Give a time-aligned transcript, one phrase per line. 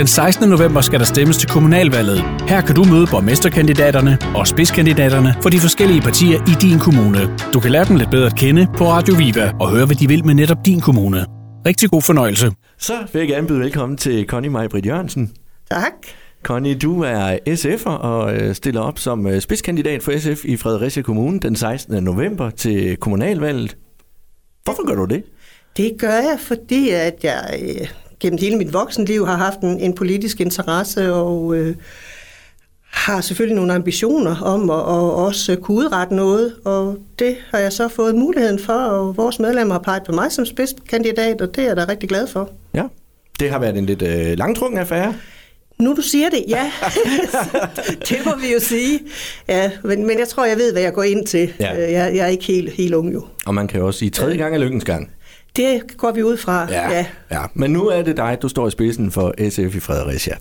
[0.00, 0.48] Den 16.
[0.48, 2.18] november skal der stemmes til kommunalvalget.
[2.48, 7.36] Her kan du møde borgmesterkandidaterne og spidskandidaterne for de forskellige partier i din kommune.
[7.54, 10.08] Du kan lære dem lidt bedre at kende på Radio Viva og høre, hvad de
[10.08, 11.26] vil med netop din kommune.
[11.66, 12.52] Rigtig god fornøjelse.
[12.78, 15.32] Så vil jeg gerne byde velkommen til Connie Majbrit Jørgensen.
[15.70, 15.92] Tak.
[16.42, 21.02] Connie, du er SF'er og øh, stiller op som øh, spidskandidat for SF i Fredericia
[21.02, 22.04] Kommune den 16.
[22.04, 23.76] november til kommunalvalget.
[24.64, 25.22] Hvorfor gør du det?
[25.76, 27.88] Det gør jeg, fordi at jeg øh,
[28.20, 31.74] gennem hele mit voksenliv har haft en, en politisk interesse og øh,
[32.90, 37.72] har selvfølgelig nogle ambitioner om at og også kunne udrette noget, og det har jeg
[37.72, 41.62] så fået muligheden for, og vores medlemmer har peget på mig som spidskandidat, og det
[41.62, 42.50] er jeg da rigtig glad for.
[42.74, 42.82] Ja,
[43.40, 45.14] det har været en lidt øh, langtrukken affære.
[45.78, 46.70] Nu du siger det, ja.
[48.08, 49.00] det må vi jo sige.
[49.48, 51.52] Ja, men, men jeg tror, jeg ved, hvad jeg går ind til.
[51.60, 51.74] Ja.
[51.86, 53.24] Øh, Jeg, jeg er ikke helt, helt ung jo.
[53.46, 55.10] Og man kan jo også sige, tredje gang er lykkens gang.
[55.56, 56.66] Det går vi ud fra.
[56.70, 57.06] ja.
[57.30, 57.40] ja.
[57.54, 60.34] Men nu er det dig, du står i spidsen for SF i Fredericia.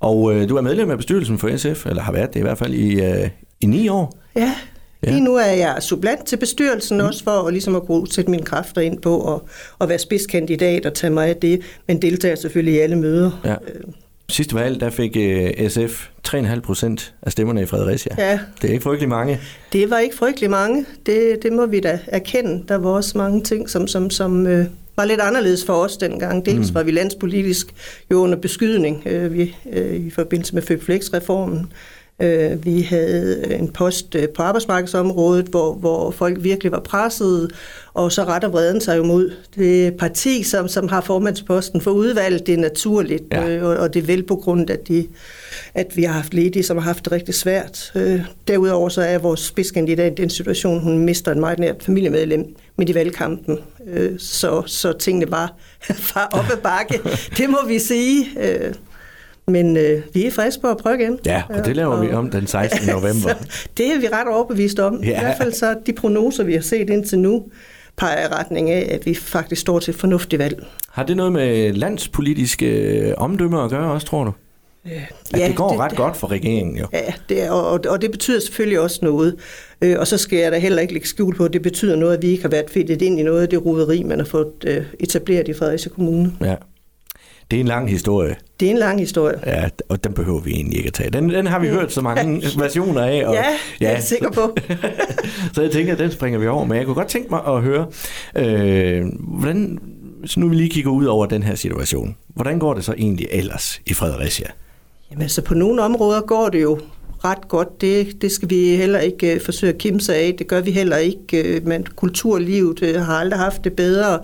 [0.00, 2.58] Og øh, du er medlem af bestyrelsen for SF, eller har været det i hvert
[2.58, 3.28] fald i, øh,
[3.60, 4.18] i ni år.
[4.36, 4.54] Ja,
[5.02, 5.10] Ja.
[5.10, 7.04] lige nu er jeg supplant til bestyrelsen mm.
[7.06, 9.40] også for at, ligesom at kunne sætte mine kræfter ind på at,
[9.80, 13.40] at være spidskandidat og tage mig af det, men deltager selvfølgelig i alle møder.
[13.44, 13.54] Ja.
[14.28, 18.14] Sidste valg, der fik øh, SF 3,5 procent af stemmerne i Fredericia.
[18.18, 19.40] Ja, Det er ikke frygtelig mange.
[19.72, 20.84] det var ikke frygtelig mange.
[21.06, 22.64] Det, det må vi da erkende.
[22.68, 26.46] Der var også mange ting, som, som, som øh, var lidt anderledes for os dengang.
[26.46, 27.66] Dels var vi landspolitisk
[28.10, 31.58] jo under beskydning øh, vi, øh, i forbindelse med Føpflex-reformen.
[31.58, 31.66] Øh,
[32.64, 37.50] vi havde en post øh, på arbejdsmarkedsområdet, hvor, hvor folk virkelig var presset,
[37.94, 42.46] og så retter vreden sig jo mod det parti, som, som har formandsposten for udvalget.
[42.46, 43.48] Det er naturligt, Ja.
[43.48, 45.06] øh, og, og det er vel på grund af, de,
[45.74, 47.92] at vi har haft ledige, som har haft det rigtig svært.
[47.94, 52.54] Øh, derudover så er vores spidskandidat i den situation, hun mister en meget nært familiemedlem
[52.78, 53.58] midt i valgkampen.
[53.86, 55.54] Øh, så, så tingene var
[56.10, 57.00] fra op ad bakke,
[57.38, 58.26] det må vi sige.
[58.40, 58.74] Øh,
[59.46, 61.18] men øh, vi er friske på at prøve igen.
[61.26, 62.88] Ja, og det laver vi om den 16.
[62.94, 63.28] november.
[63.50, 65.04] Så det er vi ret overbevist om.
[65.04, 65.18] Ja.
[65.20, 67.44] I hvert fald så de prognoser, vi har set indtil nu,
[67.96, 70.66] peger i retning af, at vi faktisk står til et fornuftigt valg.
[70.90, 74.32] Har det noget med landspolitiske øh, omdømmer at gøre også, tror du?
[74.84, 76.86] At Ja, det går det- ret godt for regeringen jo.
[76.92, 79.36] Ja, det er, og, og det betyder selvfølgelig også noget.
[79.82, 82.16] Øh, og så skal jeg da heller ikke lægge skjul på, at det betyder noget,
[82.16, 84.46] at vi ikke har været fedtet ind i noget af det roderi, man har fået
[84.66, 86.32] øh, etableret i Fredericia Kommune.
[86.40, 86.54] Ja.
[87.50, 89.38] Det er en lang historie, Det er en lang historie.
[89.46, 91.10] ja, og den behøver vi egentlig ikke at tage.
[91.10, 93.26] Den, den har vi hørt så mange versioner af.
[93.26, 93.44] Og, Ja,
[93.86, 94.56] er jeg sikker på.
[95.54, 96.64] så jeg tænker, at den springer vi over.
[96.64, 97.86] Men jeg kunne godt tænke mig at høre,
[98.36, 99.78] øh, hvordan,
[100.24, 102.16] så nu vi lige kigger ud over den her situation.
[102.28, 104.46] Hvordan går det så egentlig ellers i Fredericia?
[105.10, 106.78] Jamen altså på nogle områder går det jo
[107.24, 107.80] ret godt.
[107.80, 110.34] Det, det skal vi heller ikke uh, forsøge at kimse af.
[110.38, 111.56] Det gør vi heller ikke.
[111.62, 114.18] Uh, men kulturlivet uh, har aldrig haft det bedre.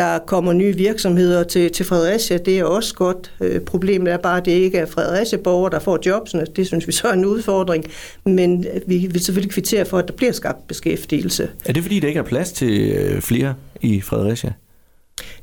[0.00, 2.36] Der kommer nye virksomheder til, til Fredericia.
[2.36, 3.32] Det er også godt.
[3.40, 6.46] Uh, problemet er bare, at det ikke er Fredericia-borgere, der får jobsene.
[6.56, 7.84] Det synes vi så er en udfordring.
[8.24, 11.48] Men uh, vi vil selvfølgelig kvittere for, at der bliver skabt beskæftigelse.
[11.64, 14.52] Er det fordi, der ikke er plads til øh, flere i Fredericia?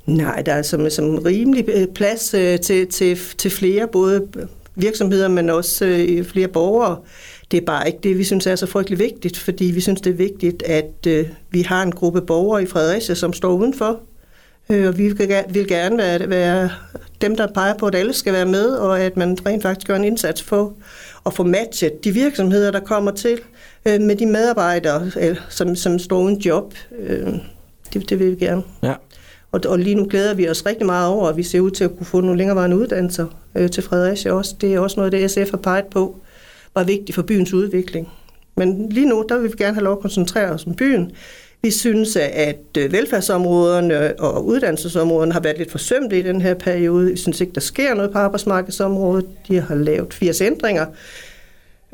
[0.06, 4.28] Nej, der er som, som rimelig øh, plads øh, til, til, til flere, både
[4.76, 6.98] virksomheder, men også øh, flere borgere.
[7.52, 10.10] Det er bare ikke det, vi synes er så frygtelig vigtigt, fordi vi synes, det
[10.10, 14.00] er vigtigt, at øh, vi har en gruppe borgere i Fredericia, som står udenfor.
[14.70, 16.70] Øh, og vi vil, ge- vil gerne være, være
[17.22, 19.96] dem, der peger på, at alle skal være med, og at man rent faktisk gør
[19.96, 20.74] en indsats for
[21.26, 23.40] at få matchet de virksomheder, der kommer til,
[23.86, 26.74] øh, med de medarbejdere, øh, som, som står uden job.
[27.00, 27.28] Øh,
[27.94, 28.64] det, det vil vi gerne.
[28.84, 28.94] Ja.
[29.52, 31.84] Og, og lige nu glæder vi os rigtig meget over, at vi ser ud til
[31.84, 34.56] at kunne få nogle længerevarende uddannelser øh, til Fredericia også.
[34.62, 36.16] Det er også noget, det SF har peget på,
[36.76, 38.10] var vigtigt for byens udvikling.
[38.58, 41.12] Men lige nu, der vil vi gerne have lov at koncentrere os om byen.
[41.62, 47.12] Vi synes, at øh, velfærdsområderne og uddannelsesområderne har været lidt forsømte i den her periode.
[47.12, 49.26] Vi synes ikke, der sker noget på arbejdsmarkedsområdet.
[49.48, 50.86] De har lavet 80 ændringer.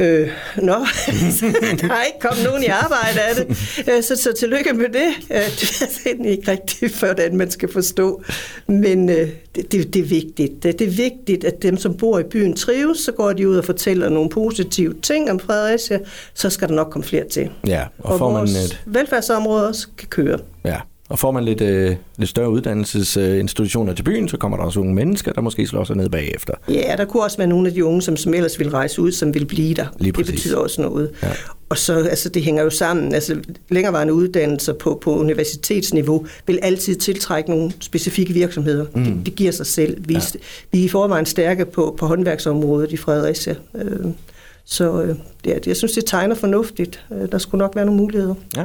[0.03, 0.73] Øh, nå,
[1.81, 3.57] der er ikke kommet nogen i arbejde af det,
[3.95, 5.07] Øh, så, så tillykke med det.
[5.31, 8.23] Øh, Det er egentlig ikke rigtigt, hvordan man skal forstå,
[8.67, 10.63] men øh, det, det, det er vigtigt.
[10.63, 13.55] Det, det er vigtigt, at dem, som bor i byen, trives, så går de ud
[13.57, 15.99] og fortæller nogle positive ting om Fredericia,
[16.33, 17.49] så skal der nok komme flere til.
[17.67, 20.39] Ja, og, Og får man et, velfærdsområder også kan køre.
[20.65, 20.77] ja,
[21.09, 24.93] og får man lidt, øh, lidt større uddannelsesinstitutioner til byen, så kommer der også unge
[24.93, 26.53] mennesker, der måske slår sig ned bagefter.
[26.69, 29.11] Ja, der kunne også være nogle af de unge, som, som ellers ville rejse ud,
[29.11, 29.85] som vil blive der.
[29.99, 31.11] Lige det betyder også noget.
[31.23, 31.27] Ja.
[31.69, 33.13] Og så, altså, det hænger jo sammen.
[33.13, 33.39] Altså,
[33.69, 38.85] længerevarende uddannelser på, på universitetsniveau vil altid tiltrække nogle specifikke virksomheder.
[38.95, 39.03] Mm.
[39.03, 39.97] Det, det giver sig selv.
[40.07, 40.19] Vi, ja.
[40.71, 43.55] vi er i forvejen stærke på, på håndværksområdet i Fredericia.
[43.75, 44.05] Øh,
[44.65, 45.15] så øh,
[45.45, 47.05] ja, jeg synes, det tegner fornuftigt.
[47.13, 48.35] Øh, der skulle nok være nogle muligheder.
[48.55, 48.63] Ja.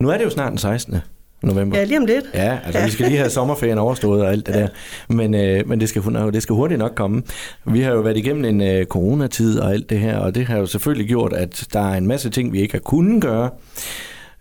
[0.00, 0.96] Nu er det jo snart den 16.
[1.42, 1.78] november.
[1.78, 2.24] Ja, lige om lidt.
[2.34, 4.68] Ja, altså vi skal lige have sommerferien overstået og alt det der.
[5.08, 6.02] Men, øh, men det, skal,
[6.32, 7.22] det skal hurtigt nok komme.
[7.64, 10.58] Vi har jo været igennem en øh, coronatid og alt det her, og det har
[10.58, 13.50] jo selvfølgelig gjort, at der er en masse ting, vi ikke har kunnet gøre.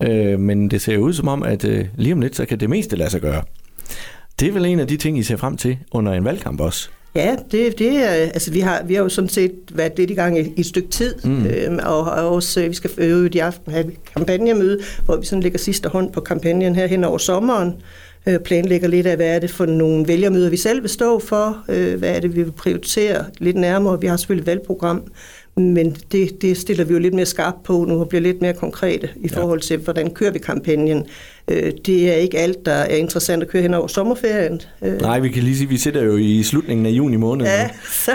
[0.04, 2.60] Øh, men det ser jo ud som om, at øh, lige om lidt, så kan
[2.60, 3.44] det meste lade sig gøre.
[4.40, 6.90] Det er vel en af de ting, I ser frem til under en valgkamp også?
[7.18, 10.14] Ja, det, det er, altså vi har, vi har jo sådan set været lidt i
[10.14, 11.46] gang i, i et stykke tid, mm.
[11.46, 15.44] øhm, og, og også, vi skal øve i aften have et kampagnemøde, hvor vi sådan
[15.44, 17.74] lægger sidste hånd på kampagnen her hen over sommeren,
[18.28, 21.64] øh, planlægger lidt af, hvad er det for nogle vælgermøder, vi selv vil stå for,
[21.70, 24.02] øh, hvad er det, vi vil prioritere lidt nærmere.
[24.02, 25.04] Vi har selvfølgelig et valgprogram,
[25.58, 28.54] men det, det stiller vi jo lidt mere skarpt på nu og bliver lidt mere
[28.54, 31.06] konkrete i forhold til, hvordan kører vi kampagnen.
[31.48, 34.62] Øh, det er ikke alt, der er interessant at køre hen over sommerferien.
[34.82, 35.02] Øh.
[35.02, 37.46] Nej, vi kan lige sige, at vi sidder jo i slutningen af juni måned.
[37.46, 38.12] Ja, så,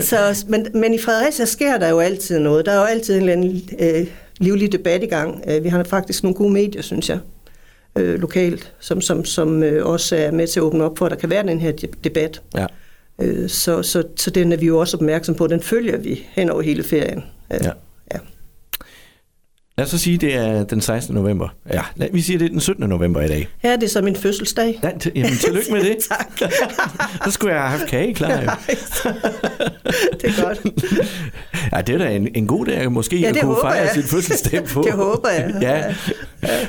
[0.00, 2.66] så, men, men i Fredericia sker der jo altid noget.
[2.66, 4.06] Der er jo altid en eller anden øh,
[4.38, 5.42] livlig debat i gang.
[5.48, 7.18] Øh, vi har faktisk nogle gode medier, synes jeg,
[7.98, 11.10] øh, lokalt, som, som, som øh, også er med til at åbne op for, at
[11.10, 11.72] der kan være den her
[12.04, 12.42] debat.
[12.56, 12.66] Ja.
[13.20, 15.46] Øh, så, så, så den er vi jo også opmærksom på.
[15.46, 17.22] Den følger vi hen over hele ferien.
[17.52, 17.70] Øh, ja.
[18.14, 18.18] ja.
[19.78, 21.14] Lad os så sige, det er den 16.
[21.14, 21.48] november.
[21.72, 21.82] Ja,
[22.12, 22.88] vi siger, det er den 17.
[22.88, 23.48] november i dag.
[23.64, 24.80] Ja, det er så min fødselsdag.
[24.82, 25.96] Ja, t- jamen, tillykke med det.
[26.08, 26.50] tak.
[27.24, 28.30] så skulle jeg have haft kage klar.
[28.30, 28.40] Jo.
[30.20, 30.60] det er godt.
[31.72, 33.90] Ja, det er da en, en god dag, måske ja, at kunne fejre jeg.
[33.94, 34.82] sin fødselsdag på.
[34.82, 35.54] det håber jeg.
[35.62, 35.94] ja.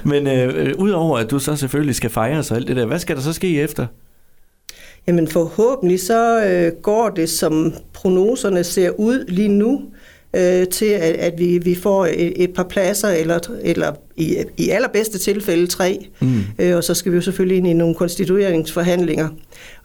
[0.03, 3.15] Men øh, udover at du så selvfølgelig skal fejre sig alt det der, hvad skal
[3.15, 3.87] der så ske efter?
[5.07, 9.81] Jamen forhåbentlig så øh, går det, som prognoserne ser ud lige nu,
[10.33, 14.69] øh, til at, at vi, vi får et, et par pladser, eller, eller i, i
[14.69, 16.07] allerbedste tilfælde tre.
[16.21, 16.39] Mm.
[16.59, 19.29] Øh, og så skal vi jo selvfølgelig ind i nogle konstitueringsforhandlinger.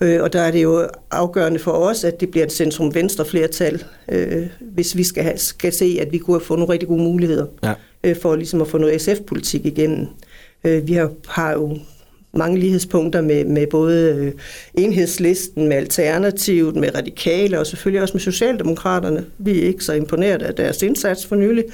[0.01, 3.85] Øh, og der er det jo afgørende for os, at det bliver et centrum-venstre flertal,
[4.09, 7.47] øh, hvis vi skal, have, skal se, at vi kunne få nogle rigtig gode muligheder
[7.63, 7.73] ja.
[8.05, 10.07] øh, for ligesom at få noget SF-politik igennem.
[10.65, 11.79] Øh, vi har, har jo
[12.35, 14.33] mange lighedspunkter med, med både øh,
[14.75, 19.27] enhedslisten, med Alternativet, med Radikale og selvfølgelig også med Socialdemokraterne.
[19.39, 21.65] Vi er ikke så imponeret af deres indsats for nylig.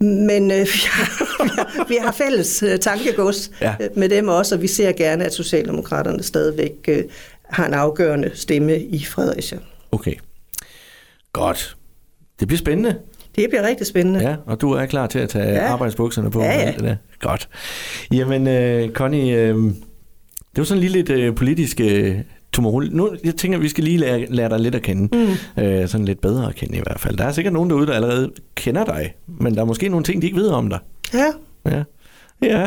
[0.00, 3.74] Men øh, vi, har, vi, har, vi har fælles øh, tankegods ja.
[3.94, 7.04] Med dem også, og vi ser gerne, at Socialdemokraterne stadigvæk øh,
[7.44, 9.58] har en afgørende stemme i Fredericia.
[9.92, 10.14] Okay.
[11.32, 11.76] Godt.
[12.40, 12.94] Det bliver spændende.
[13.38, 14.20] Det bliver rigtig spændende.
[14.20, 15.72] Ja, og du er klar til at tage ja.
[15.72, 16.42] arbejdsbukserne på.
[16.42, 16.72] Ja, ja.
[16.72, 16.96] Det der.
[17.20, 17.48] Godt.
[18.12, 22.10] Jamen, uh, Connie, uh, det var sådan lige lidt uh, politisk uh,
[22.52, 22.94] tumult.
[22.94, 25.16] Nu, jeg tænker, at vi skal lige lære, lære dig lidt at kende.
[25.16, 25.64] Mm.
[25.64, 27.16] Uh, sådan lidt bedre at kende i hvert fald.
[27.16, 30.22] Der er sikkert nogen derude, der allerede kender dig, men der er måske nogle ting,
[30.22, 30.78] de ikke ved om dig.
[31.14, 31.26] Ja.
[31.70, 31.82] Ja.
[32.42, 32.60] Ja.
[32.60, 32.66] ja,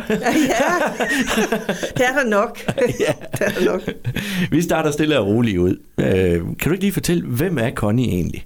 [1.97, 2.59] det er der nok.
[2.77, 3.13] ja.
[3.31, 3.81] det er der nok.
[4.51, 5.75] Vi starter stille og roligt ud.
[5.97, 6.05] Uh,
[6.57, 8.45] kan du ikke lige fortælle, hvem er Connie egentlig?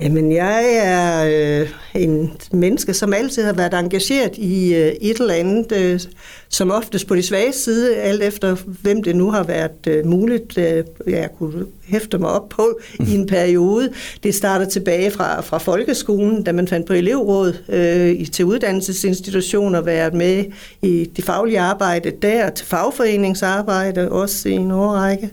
[0.00, 1.24] Jamen, jeg er
[1.62, 6.00] øh, en menneske, som altid har været engageret i øh, et eller andet, øh,
[6.48, 10.58] som oftest på de svage side, alt efter hvem det nu har været øh, muligt,
[10.58, 13.92] øh, jeg kunne hæfte mig op på i en periode.
[14.22, 20.14] Det starter tilbage fra, fra folkeskolen, da man fandt på elevråd øh, til uddannelsesinstitutioner, været
[20.14, 20.44] med
[20.82, 25.30] i det faglige arbejde der, til fagforeningsarbejde, også i en årrække.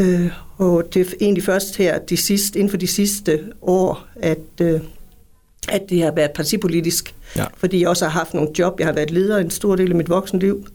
[0.00, 0.30] Øh,
[0.62, 4.80] og det er egentlig først her de sidste, inden for de sidste år, at, øh,
[5.68, 7.14] at det har været partipolitisk.
[7.36, 7.44] Ja.
[7.56, 8.80] Fordi jeg også har haft nogle job.
[8.80, 10.66] Jeg har været leder en stor del af mit voksenliv,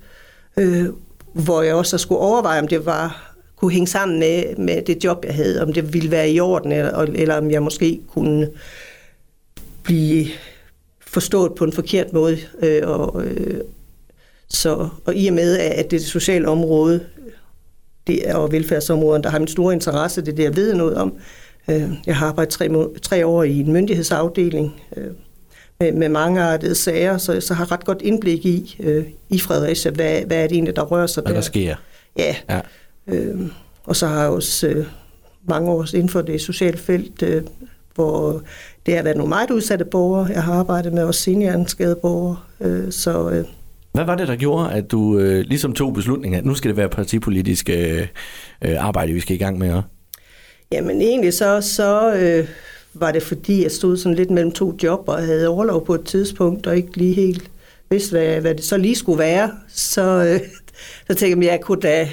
[0.58, 0.86] øh,
[1.34, 5.26] hvor jeg også skulle overveje, om det var kunne hænge sammen med, med det job,
[5.26, 8.50] jeg havde, om det ville være i orden, eller, eller om jeg måske kunne
[9.84, 10.28] blive
[11.00, 12.38] forstået på en forkert måde.
[12.64, 13.62] Øh, og, øh,
[14.50, 17.06] så, og i og med, at det sociale område
[18.08, 20.96] det er, og velfærdsområden, der har min store interesse, det er det, jeg ved noget
[20.96, 21.14] om.
[21.70, 22.70] Øh, jeg har arbejdet tre,
[23.02, 25.12] tre år i en myndighedsafdeling øh,
[25.80, 29.92] med, med mange artede sager, så, så har ret godt indblik i, øh, i Fredericia,
[29.92, 31.40] hvad, hvad er det egentlig, der rører sig hvad der.
[31.40, 31.76] der sker.
[32.18, 32.36] Ja.
[32.50, 32.60] ja.
[33.08, 33.42] Øh,
[33.84, 34.86] og så har jeg også øh,
[35.46, 37.44] mange år inden for det sociale felt, øh,
[37.96, 38.42] hvor
[38.86, 40.28] det har været nogle meget udsatte borgere.
[40.34, 43.30] Jeg har arbejdet med også seniorskade borgere, øh, så...
[43.30, 43.46] Øh,
[43.98, 46.78] hvad var det, der gjorde, at du øh, ligesom tog beslutningen, at nu skal det
[46.78, 48.08] være partipolitisk øh,
[48.62, 49.74] øh, arbejde, vi skal i gang med?
[49.74, 49.88] Også?
[50.72, 52.48] Jamen egentlig så, så øh,
[52.94, 56.04] var det fordi, jeg stod sådan lidt mellem to job og havde overlov på et
[56.04, 57.52] tidspunkt, og ikke lige helt
[57.90, 59.52] vidste, hvad, hvad det så lige skulle være.
[59.68, 60.40] Så, øh,
[61.08, 62.10] så tænkte jeg, at jeg kunne da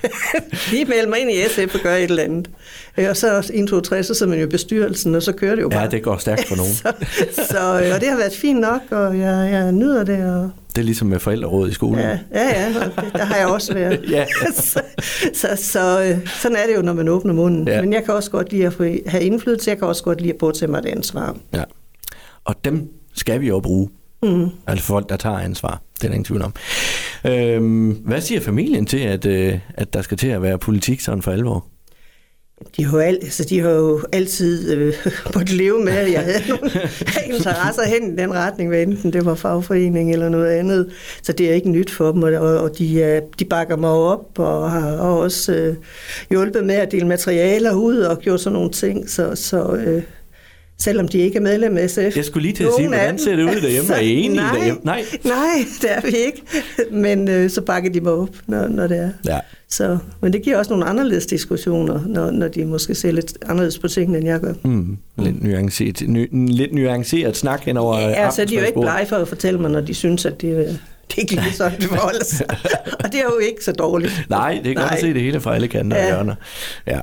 [0.72, 2.50] lige melde mig ind i SF og gøre et eller andet.
[2.98, 5.54] Øh, og så 1, 2, 3, så sidder man jo i bestyrelsen, og så kører
[5.54, 5.80] det jo bare.
[5.82, 6.72] Ja, det går stærkt for nogen.
[6.72, 6.92] så,
[7.50, 10.34] så, øh, og det har været fint nok, og jeg, jeg nyder det.
[10.34, 10.50] Og...
[10.76, 12.00] Det er ligesom med forældreråd i skolen.
[12.00, 12.72] Ja, ja, ja
[13.12, 14.04] der har jeg også været.
[14.10, 14.26] ja.
[14.54, 14.82] så,
[15.34, 17.68] så, så, øh, sådan er det jo, når man åbner munden.
[17.68, 17.80] Ja.
[17.80, 18.72] Men jeg kan også godt lide at
[19.06, 21.36] have indflydelse, jeg kan også godt lide at påtage mig det ansvar.
[21.54, 21.64] Ja.
[22.44, 23.88] Og dem skal vi jo bruge.
[24.22, 24.48] Mm.
[24.66, 25.82] Altså folk, der tager ansvar.
[25.94, 26.54] Det er der ingen tvivl om.
[27.26, 31.22] Øhm, hvad siger familien til, at, øh, at der skal til at være politik sådan
[31.22, 31.66] for alvor?
[32.76, 34.94] De har al, altså, de har jo altid øh,
[35.34, 36.70] måttet leve med, at jeg havde nogle
[37.34, 40.90] interesser hen i den retning, hvad enten det var fagforening eller noget andet.
[41.22, 44.70] Så det er ikke nyt for dem, og, og de, de bakker mig op og
[44.70, 45.76] har og også øh,
[46.30, 49.10] hjulpet med at dele materialer ud og gjort sådan nogle ting.
[49.10, 50.02] Så, så øh,
[50.80, 52.16] selvom de ikke er medlem af SF.
[52.16, 53.94] Jeg skulle lige til at sige, hvordan ser det ud derhjemme?
[53.94, 54.80] Er I enige nej, derhjemme?
[54.84, 55.04] Nej.
[55.24, 56.42] Nej, det er vi ikke.
[56.92, 59.10] Men øh, så bakker de mig op, når, når det er.
[59.26, 59.38] Ja.
[59.68, 63.78] Så, men det giver også nogle anderledes diskussioner, når, når de måske ser lidt anderledes
[63.78, 64.52] på tingene, end jeg gør.
[64.64, 68.80] Mm, lidt, nuanceret, ny, lidt nuanceret snak hen over Ja, så de er jo ikke
[68.80, 70.56] blege for at fortælle mig, når de synes, at det,
[71.10, 72.46] det er ikke lige sådan, det forholder sig.
[73.04, 74.26] Og det er jo ikke så dårligt.
[74.28, 76.02] Nej, det er godt at se det hele fra alle kanter ja.
[76.02, 76.34] og hjørner.
[76.86, 77.00] Ja.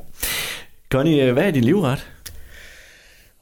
[0.92, 2.06] Connie, hvad er din livret?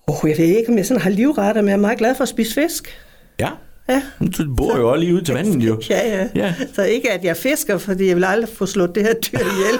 [0.06, 2.22] Oh, jeg ved ikke, om jeg sådan har livretter, men jeg er meget glad for
[2.22, 2.98] at spise fisk.
[3.40, 3.48] Ja?
[3.88, 4.02] Ja.
[4.38, 5.80] Du bor jo også lige ud til vandet, jo.
[5.90, 6.54] Ja, ja, ja.
[6.74, 9.78] Så ikke, at jeg fisker, fordi jeg vil aldrig få slået det her dyr ihjel.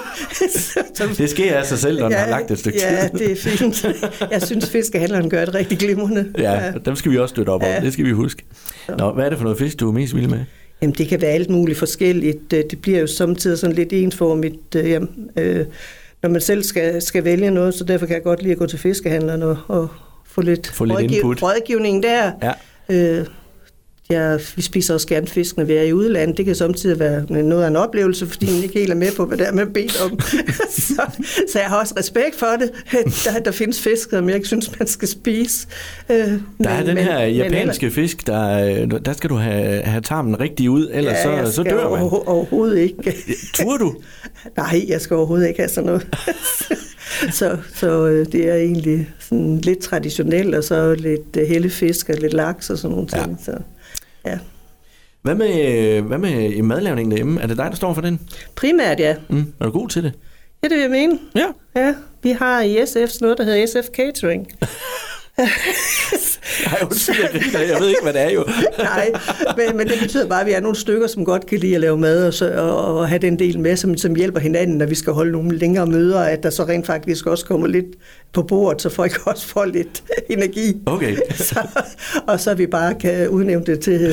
[0.95, 3.19] så, det sker af sig selv, når ja, den har lagt et stykke ja, tid.
[3.19, 3.85] det er fint.
[4.31, 6.33] Jeg synes, fiskehandleren gør det rigtig glimrende.
[6.37, 7.77] Ja, ja, dem skal vi også støtte op ja.
[7.77, 7.83] om.
[7.83, 8.43] Det skal vi huske.
[8.97, 10.39] Nå, hvad er det for noget fisk, du er mest vild med?
[10.81, 12.51] Jamen, det kan være alt muligt forskelligt.
[12.51, 14.75] Det bliver jo samtidig sådan lidt ensformigt.
[14.75, 15.65] Jamen, øh,
[16.21, 18.65] når man selv skal, skal vælge noget, så derfor kan jeg godt lide at gå
[18.65, 19.89] til fiskehandleren og, og
[20.37, 21.43] få lidt, få lidt rådgiv- input.
[21.43, 22.31] rådgivning der.
[22.41, 22.51] Ja.
[23.19, 23.25] Øh,
[24.09, 26.37] ja, vi spiser også gerne fisk, når vi er i udlandet.
[26.37, 29.25] Det kan samtidig være noget af en oplevelse, fordi man ikke helt er med på,
[29.25, 30.19] hvad det er, man bedt om.
[30.69, 31.01] så,
[31.51, 32.71] så jeg har også respekt for det.
[33.25, 35.67] Der, der findes fisk, som jeg ikke synes, man skal spise.
[36.09, 39.81] Øh, men, der er den men, her japanske men, fisk, der, der skal du have,
[39.81, 42.01] have tarmen rigtig ud, ellers ja, så, så dør man.
[42.01, 43.15] Over, overhovedet ikke.
[43.53, 43.95] Tror du?
[44.57, 46.07] Nej, jeg skal overhovedet ikke have sådan noget.
[47.39, 52.15] så, så øh, det er egentlig sådan lidt traditionelt, og så lidt øh, hellefisk og
[52.15, 53.29] lidt laks og sådan nogle ting.
[53.29, 53.43] Ja.
[53.43, 53.57] Så,
[54.27, 54.39] ja.
[55.21, 57.41] Hvad med, hvad med i madlavningen derhjemme?
[57.41, 58.19] Er det dig, der står for den?
[58.55, 59.15] Primært, ja.
[59.29, 59.53] Mm.
[59.59, 60.13] Er du god til det?
[60.63, 61.19] Ja, det vil jeg mene.
[61.35, 61.47] Ja.
[61.75, 61.95] ja.
[62.23, 64.47] Vi har i SF noget, der hedder SF Catering.
[66.65, 67.15] Nej, undskyld,
[67.53, 68.45] jeg, jeg ved ikke, hvad det er jo.
[68.77, 69.11] Nej,
[69.57, 71.81] men, men det betyder bare, at vi er nogle stykker, som godt kan lide at
[71.81, 74.85] lave mad og, så, og, og have den del med, som, som hjælper hinanden, når
[74.85, 77.85] vi skal holde nogle længere møder, at der så rent faktisk også kommer lidt
[78.33, 80.81] på bordet, så folk også får lidt energi.
[80.85, 81.15] Okay.
[81.35, 81.59] så,
[82.27, 84.05] og så vi bare kan udnævne det til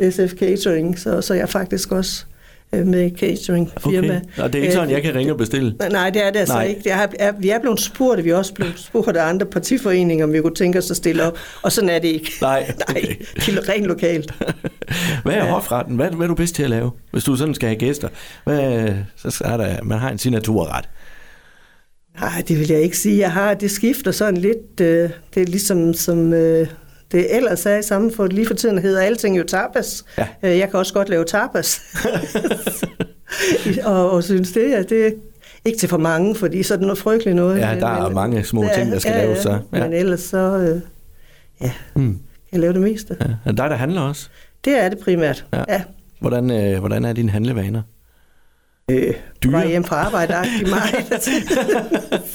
[0.00, 2.24] uh, SF Catering, så, så jeg faktisk også
[2.72, 4.16] med catering firma.
[4.16, 4.42] Okay.
[4.42, 5.74] Og det er ikke sådan, jeg kan ringe og bestille?
[5.90, 6.64] Nej, det er det altså nej.
[6.64, 6.82] ikke.
[6.84, 10.32] Jeg er, vi er blevet spurgt, vi er også blevet spurgt af andre partiforeninger, om
[10.32, 12.32] vi kunne tænke os at stille op, og sådan er det ikke.
[12.40, 13.04] Nej, okay.
[13.08, 14.34] nej det er rent lokalt.
[15.24, 15.50] hvad er ja.
[15.50, 15.96] hofretten?
[15.96, 18.08] Hvad, hvad er du bedst til at lave, hvis du sådan skal have gæster?
[18.44, 20.88] Hvad, så er der, man har en signaturret.
[22.20, 23.18] Nej, det vil jeg ikke sige.
[23.18, 24.80] Jeg har, det skifter sådan lidt.
[24.80, 26.66] Øh, det er ligesom som øh,
[27.12, 28.32] det ellers er i samfundet.
[28.32, 30.04] Lige for tiden hedder alting jo tapas.
[30.18, 30.26] Ja.
[30.42, 31.80] Øh, jeg kan også godt lave tapas.
[33.84, 35.14] og, og synes det, at det
[35.64, 37.58] ikke til for mange, fordi så er det noget frygteligt noget.
[37.58, 39.38] Ja, der men, er mange små ja, ting, der skal ja, laves.
[39.38, 39.58] Så.
[39.72, 39.80] Ja.
[39.80, 40.80] Men ellers så, øh,
[41.60, 42.12] ja, mm.
[42.12, 42.20] kan
[42.52, 43.16] jeg lave det meste.
[43.20, 43.24] Ja.
[43.24, 44.28] Er det dig, der handler også?
[44.64, 45.64] Det er det primært, ja.
[45.68, 45.82] ja.
[46.20, 47.82] Hvordan, øh, hvordan er dine handlevaner?
[48.90, 49.14] Øh,
[49.44, 49.52] Dyre?
[49.52, 51.22] Var hjem fra arbejde i meget.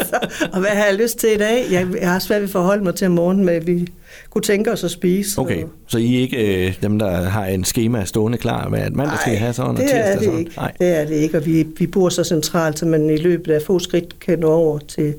[0.07, 0.17] så,
[0.51, 1.65] og hvad har jeg lyst til i dag?
[1.71, 3.87] Jeg, jeg har svært ved at forholde mig til om morgenen, at vi
[4.29, 5.41] kunne tænke os at spise.
[5.41, 5.69] Okay, og...
[5.87, 9.17] så I er ikke øh, dem, der har en schema stående klar med, at mandag
[9.19, 10.39] skal have sådan, og tirsdag er det sådan?
[10.39, 10.51] Ikke.
[10.57, 13.51] Nej, det er det ikke, og vi, vi bor så centralt, så man i løbet
[13.51, 15.13] af få skridt kan nå over til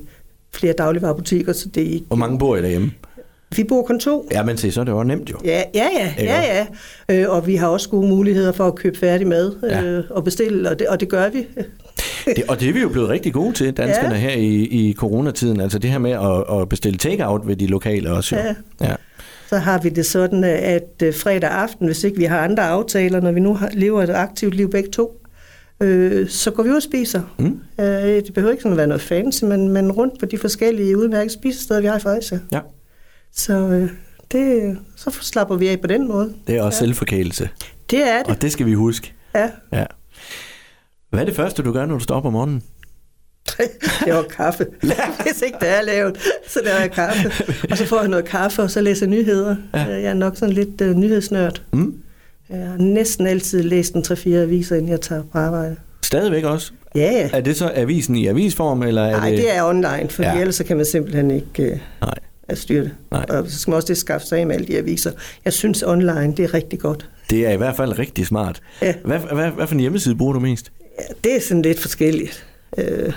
[0.53, 2.05] flere dagligvarerbutikker, så det er ikke...
[2.07, 2.91] Hvor mange bor I derhjemme?
[3.55, 4.27] Vi bor kun to.
[4.31, 5.37] Ja, men se, så er det jo nemt jo.
[5.45, 6.13] Ja, ja, ja.
[6.17, 6.65] ja, ja.
[7.09, 10.01] Øh, og vi har også gode muligheder for at købe færdig mad øh, ja.
[10.09, 11.47] og bestille, og det, og det gør vi.
[12.35, 14.21] det, og det er vi jo blevet rigtig gode til, danskerne ja.
[14.21, 15.59] her i, i coronatiden.
[15.59, 18.35] Altså det her med at, at bestille take-out ved de lokale også.
[18.35, 18.41] Jo.
[18.41, 18.55] Ja.
[18.87, 18.95] ja.
[19.49, 23.21] Så har vi det sådan, at øh, fredag aften, hvis ikke vi har andre aftaler,
[23.21, 25.21] når vi nu lever et aktivt liv begge to,
[25.81, 27.21] øh, så går vi ud og spiser.
[27.39, 27.59] Mm.
[27.79, 30.97] Øh, det behøver ikke sådan at være noget fancy, men, men rundt på de forskellige
[30.97, 32.39] udmærkede spisesteder, vi har i Fredericia.
[32.51, 32.59] Ja.
[33.35, 33.89] Så øh,
[34.31, 36.33] det, så slapper vi af på den måde.
[36.47, 36.87] Det er også ja.
[36.87, 37.49] selvforkælelse.
[37.89, 38.27] Det er det.
[38.27, 39.13] Og det skal vi huske.
[39.35, 39.49] Ja.
[39.73, 39.85] ja.
[41.09, 42.63] Hvad er det første, du gør, når du står op om morgenen?
[44.05, 44.65] det var kaffe.
[45.23, 47.31] Hvis ikke det er lavet, så laver jeg kaffe.
[47.71, 49.55] Og så får jeg noget kaffe, og så læser jeg nyheder.
[49.73, 49.79] Ja.
[49.79, 51.61] Jeg er nok sådan lidt uh, nyhedsnørd.
[51.73, 52.01] Mm.
[52.49, 55.75] Jeg har næsten altid læst en 3-4 aviser, inden jeg tager på arbejde.
[56.01, 56.71] Stadigvæk også?
[56.95, 57.29] Ja, ja.
[57.33, 58.83] Er det så avisen i avisform?
[58.83, 59.37] Eller er Nej, det...
[59.37, 60.39] det er online, for ja.
[60.39, 62.15] ellers så kan man simpelthen ikke uh, Nej.
[62.47, 62.91] At styre det.
[63.11, 63.25] Nej.
[63.29, 65.11] Og så skal man også det skaffe sig af med alle de aviser.
[65.45, 67.09] Jeg synes online, det er rigtig godt.
[67.29, 68.61] Det er i hvert fald rigtig smart.
[68.81, 68.93] Ja.
[69.05, 70.71] Hvad, hvad, hvad for en hjemmeside bruger du mest?
[70.99, 72.45] Ja, det er sådan lidt forskelligt.
[72.77, 73.13] Øh,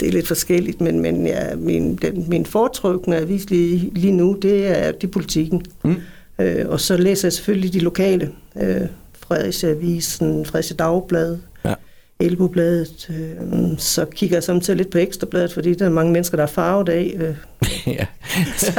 [0.00, 4.38] det er lidt forskelligt, men, men ja, min, den, min foretrykne avis lige, lige nu,
[4.42, 5.62] det er de politikken.
[5.84, 5.96] Mm.
[6.38, 8.80] Øh, og så læser jeg selvfølgelig de lokale øh,
[9.20, 11.74] Fredericia Avisen, Fredericia Dagblad, Ja.
[12.20, 13.10] Elbobladet.
[13.10, 16.48] Øh, så kigger jeg samtidig lidt på Ekstrabladet, fordi der er mange mennesker, der er
[16.48, 17.14] farvet af.
[17.16, 17.34] Øh,
[17.98, 18.06] ja.
[18.56, 18.72] så,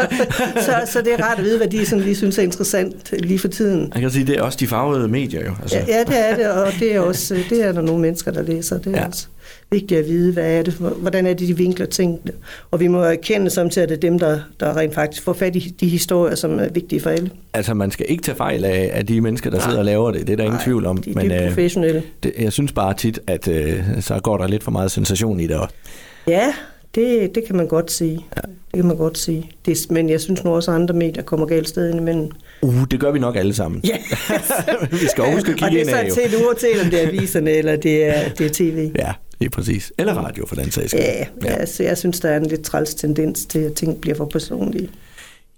[0.65, 3.39] så, så det er rart at vide, hvad de sådan lige synes er interessant lige
[3.39, 3.91] for tiden.
[3.93, 5.51] Jeg kan sige, det er også de farvede medier jo.
[5.61, 5.77] Altså.
[5.77, 8.41] Ja, ja, det er det, og det er også det er der nogle mennesker, der
[8.41, 8.77] læser.
[8.77, 9.07] Det er Ja.
[9.07, 9.27] også
[9.71, 12.31] vigtigt at vide, hvad er det, hvordan er det, de vinkler tingene.
[12.71, 15.55] Og vi må erkende samtidig, at det er dem, der, der rent faktisk får fat
[15.55, 17.29] i de historier, som er vigtige for alle.
[17.53, 20.27] altså, man skal ikke tage fejl af, af de mennesker, der sidder og laver det.
[20.27, 20.97] Det er der ingen Nej, tvivl om.
[20.97, 22.03] De er dybt øh, professionelle.
[22.23, 25.47] det, jeg synes bare tit, at øh, så går der lidt for meget sensation i
[25.47, 25.75] det også.
[26.27, 26.53] Ja,
[26.95, 28.25] det, det kan man godt sige.
[28.35, 28.41] Ja.
[28.41, 29.51] Det kan man godt sige.
[29.65, 32.31] Det, men jeg synes nu også, at andre medier kommer galt sted ind imellem.
[32.61, 33.81] Uh, det gør vi nok alle sammen.
[33.83, 33.97] Ja.
[34.91, 36.13] vi skal også huske at og kigge det ind er af jo.
[36.13, 38.91] sådan set uanset, om det er aviserne eller det er, det er tv.
[38.99, 39.93] Ja, det er præcis.
[39.97, 41.01] Eller radio for den sags skyld.
[41.01, 41.53] Ja, ja.
[41.53, 44.89] Altså, jeg synes, der er en lidt træls tendens til, at ting bliver for personlige.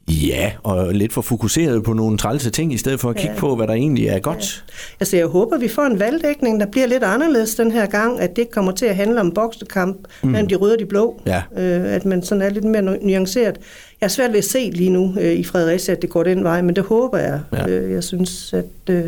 [0.08, 3.40] Ja, og lidt for fokuseret på nogle trælse ting, i stedet for at kigge Ja.
[3.40, 4.66] på, hvad der egentlig er godt.
[5.00, 8.30] Altså, jeg håber, vi får en valgdækning, der bliver lidt anderledes den her gang, at
[8.30, 10.30] det ikke kommer til at handle om boksekamp mm.
[10.30, 11.22] mellem de røde og de blå.
[11.26, 11.42] Ja.
[11.58, 13.58] Øh, at man sådan er lidt mere nu- nuanceret.
[14.02, 16.44] Jeg er svært ved at se lige nu øh, i Fredericia, at det går den
[16.44, 17.40] vej, men det håber jeg.
[17.54, 17.68] Ja.
[17.70, 19.04] Øh, jeg synes, at øh,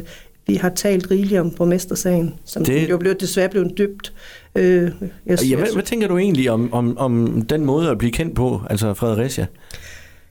[0.48, 4.14] vi har talt rigeligt om borgmestersagen, som Det- jo blev, desværre blev dybt.
[4.56, 4.92] Øh,
[5.26, 8.36] jeg, Ja, hvad, hvad tænker du egentlig om, om, om den måde at blive kendt
[8.36, 9.46] på, altså Fredericia?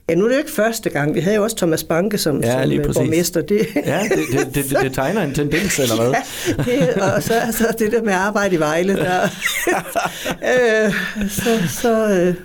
[0.09, 1.15] Ja, nu er det jo ikke første gang.
[1.15, 2.97] Vi havde jo også Thomas Banke som, Ja, som lige øh, præcis.
[2.99, 3.41] borgmester.
[3.41, 6.13] Det, Ja, det, det, det, det, tegner en tendens, eller hvad?
[6.73, 9.21] Ja, det, og så, så det der med arbejde i Vejle, der,
[10.85, 10.93] øh,
[11.29, 11.49] så,
[11.81, 12.35] så øh,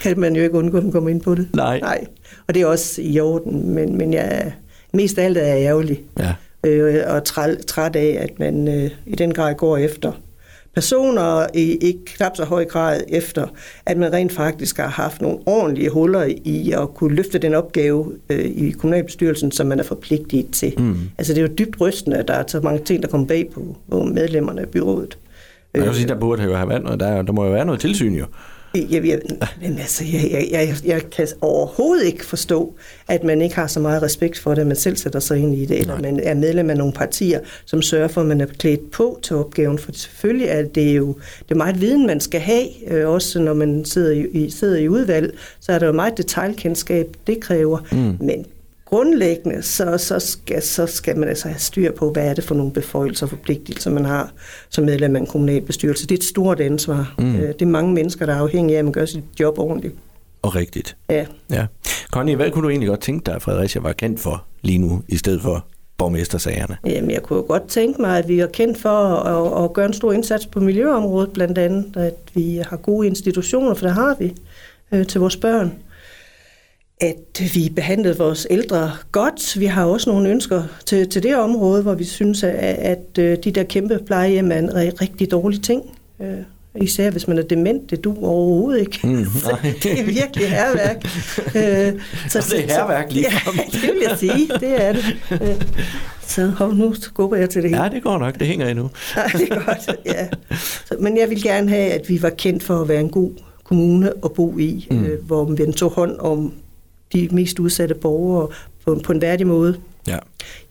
[0.00, 1.48] kan man jo ikke undgå at komme ind på det.
[1.54, 1.80] Nej.
[1.80, 2.04] Nej.
[2.48, 4.52] Og det er også i orden, men, men jeg,
[4.92, 6.32] mest af alt er jeg ærgerlig Ja.
[6.70, 10.12] øh, og træt, træt af, at man øh, i den grad går efter
[10.74, 13.46] personer i ikke knap så høj grad efter,
[13.86, 18.12] at man rent faktisk har haft nogle ordentlige huller i at kunne løfte den opgave
[18.30, 20.74] øh, i kommunalbestyrelsen, som man er forpligtet til.
[20.78, 20.96] Mm.
[21.18, 23.50] Altså det er jo dybt rystende, at der er så mange ting, der kommer bag
[23.54, 25.18] på, på medlemmerne af byrådet.
[25.74, 27.80] Jeg vil sige, der burde jo have været noget, der, der må jo være noget
[27.80, 28.26] tilsyn jo.
[28.74, 29.20] Jeg, jeg,
[29.60, 32.74] men altså, jeg, jeg, jeg, jeg kan overhovedet ikke forstå,
[33.08, 35.54] at man ikke har så meget respekt for det, at man selv sætter sig ind
[35.54, 38.46] i det, eller man er medlem af nogle partier, som sørger for, at man er
[38.46, 39.78] klædt på til opgaven.
[39.78, 41.16] For selvfølgelig er det jo
[41.48, 44.78] det er meget viden, man skal have, øh, også når man sidder i, i, sidder
[44.78, 47.78] i udvalg, så er der jo meget detaljkendskab, det kræver.
[47.92, 48.26] Mm.
[48.26, 48.46] Men
[48.92, 52.54] grundlæggende, så, så, skal, så skal man altså have styr på, hvad er det for
[52.54, 54.32] nogle beføjelser og forpligtelser, man har
[54.70, 56.06] som medlem af en kommunalbestyrelse.
[56.06, 57.14] Det er et stort ansvar.
[57.18, 57.32] Mm.
[57.32, 59.94] Det er mange mennesker, der er afhængige af, at man gør sit job ordentligt.
[60.42, 60.96] Og rigtigt.
[61.10, 61.26] Ja.
[61.50, 61.66] Ja.
[62.10, 65.02] Connie, hvad kunne du egentlig godt tænke dig, at Fredericia var kendt for lige nu,
[65.08, 65.66] i stedet for
[65.98, 66.76] borgmestersagerne?
[66.86, 69.72] Jamen, jeg kunne jo godt tænke mig, at vi er kendt for at, at, at
[69.72, 73.94] gøre en stor indsats på miljøområdet, blandt andet, at vi har gode institutioner, for det
[73.94, 74.34] har vi,
[74.92, 75.72] øh, til vores børn.
[77.02, 79.60] At vi behandlede vores ældre godt.
[79.60, 83.36] Vi har også nogle ønsker til, til det område, hvor vi synes, at, at øh,
[83.44, 85.82] de der kæmpe plejehjem er en ri- rigtig dårlig ting.
[86.20, 86.28] Øh,
[86.80, 89.00] Især hvis man er dement, det du overhovedet ikke.
[89.02, 89.24] Mm,
[89.82, 91.04] det er virkelig herværk.
[91.54, 93.26] Øh, Så det er hærværk lige.
[93.30, 94.48] Ja, det vil jeg sige.
[94.60, 95.04] Det er det.
[95.30, 95.62] Øh,
[96.26, 97.82] Så hov, nu skubber jeg til det hele.
[97.82, 98.38] Ja, det går nok.
[98.38, 98.90] Det hænger endnu.
[99.16, 100.26] Nej, det er godt, ja.
[100.86, 103.30] Så, men jeg vil gerne have, at vi var kendt for at være en god
[103.64, 105.04] kommune at bo i, mm.
[105.04, 106.52] øh, hvor man tog hånd om
[107.12, 108.48] de mest udsatte borgere
[108.84, 109.76] på, på en værdig måde.
[110.08, 110.18] Ja.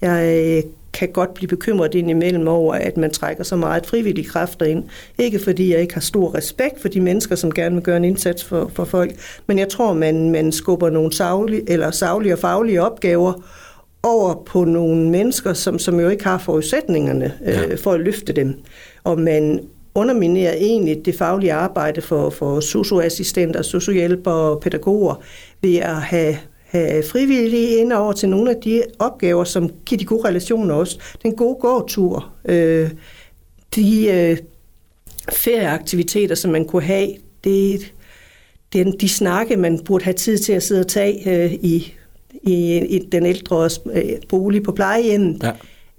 [0.01, 4.65] Jeg øh, kan godt blive bekymret indimellem over, at man trækker så meget frivillige kræfter
[4.65, 4.83] ind.
[5.17, 8.05] Ikke fordi jeg ikke har stor respekt for de mennesker, som gerne vil gøre en
[8.05, 9.11] indsats for, for folk,
[9.47, 13.33] men jeg tror, man, man skubber nogle savlige, eller savlige og faglige opgaver
[14.03, 17.75] over på nogle mennesker, som, som jo ikke har forudsætningerne øh, Ja.
[17.75, 18.53] for at løfte dem.
[19.03, 19.59] Og man
[19.95, 25.23] underminerer egentlig det faglige arbejde for, for socioassistenter, sociohjælpere og pædagoger
[25.61, 30.05] ved at have, have frivillige ind over til nogle af de opgaver, som giver de
[30.05, 30.99] gode relationer også.
[31.23, 32.89] Den gode gåtur, øh,
[33.75, 34.37] de øh,
[35.33, 37.09] ferieaktiviteter, som man kunne have,
[37.43, 37.93] det,
[38.73, 41.93] den, de snakke, man burde have tid til at sidde og tage øh, i,
[42.43, 45.51] i, i den ældres øh, bolig på plejehjemmet, Ja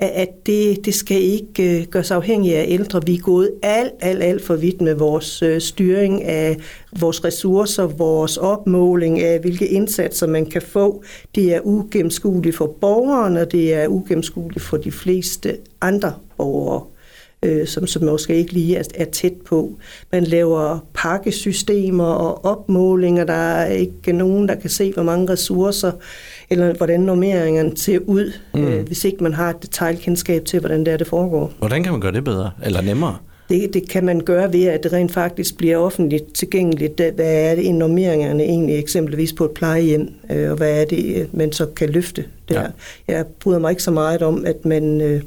[0.07, 3.01] at, det, det skal ikke øh, gøres afhængigt af ældre.
[3.07, 6.57] Vi er gået alt, alt, alt for vidt med vores øh, styring af
[7.01, 11.03] vores ressourcer, vores opmåling af, hvilke indsatser man kan få.
[11.35, 16.92] Det er ugennemskueligt for borgeren, og det er ugennemskueligt for de fleste andre borgere
[17.43, 19.73] øh, som, som måske ikke lige er, er tæt på.
[20.13, 23.25] Man laver pakkesystemer og opmålinger.
[23.25, 25.93] Der er ikke nogen, der kan se, hvor mange ressourcer
[26.51, 28.65] eller hvordan normeringerne ser ud, mm.
[28.65, 31.53] øh, hvis ikke man har et detaljkendskab til, hvordan det er, det foregår.
[31.59, 32.51] Hvordan kan man gøre det bedre?
[32.65, 33.17] Eller nemmere?
[33.49, 37.01] Det, det kan man gøre ved, at det rent faktisk bliver offentligt tilgængeligt.
[37.15, 41.27] Hvad er det, normeringerne egentlig eksempelvis på et plejehjem, øh, og hvad er det, øh,
[41.33, 42.61] man så kan løfte der.
[42.61, 42.67] Ja.
[43.09, 45.01] Jeg bryder mig ikke så meget om, at man...
[45.01, 45.23] Øh,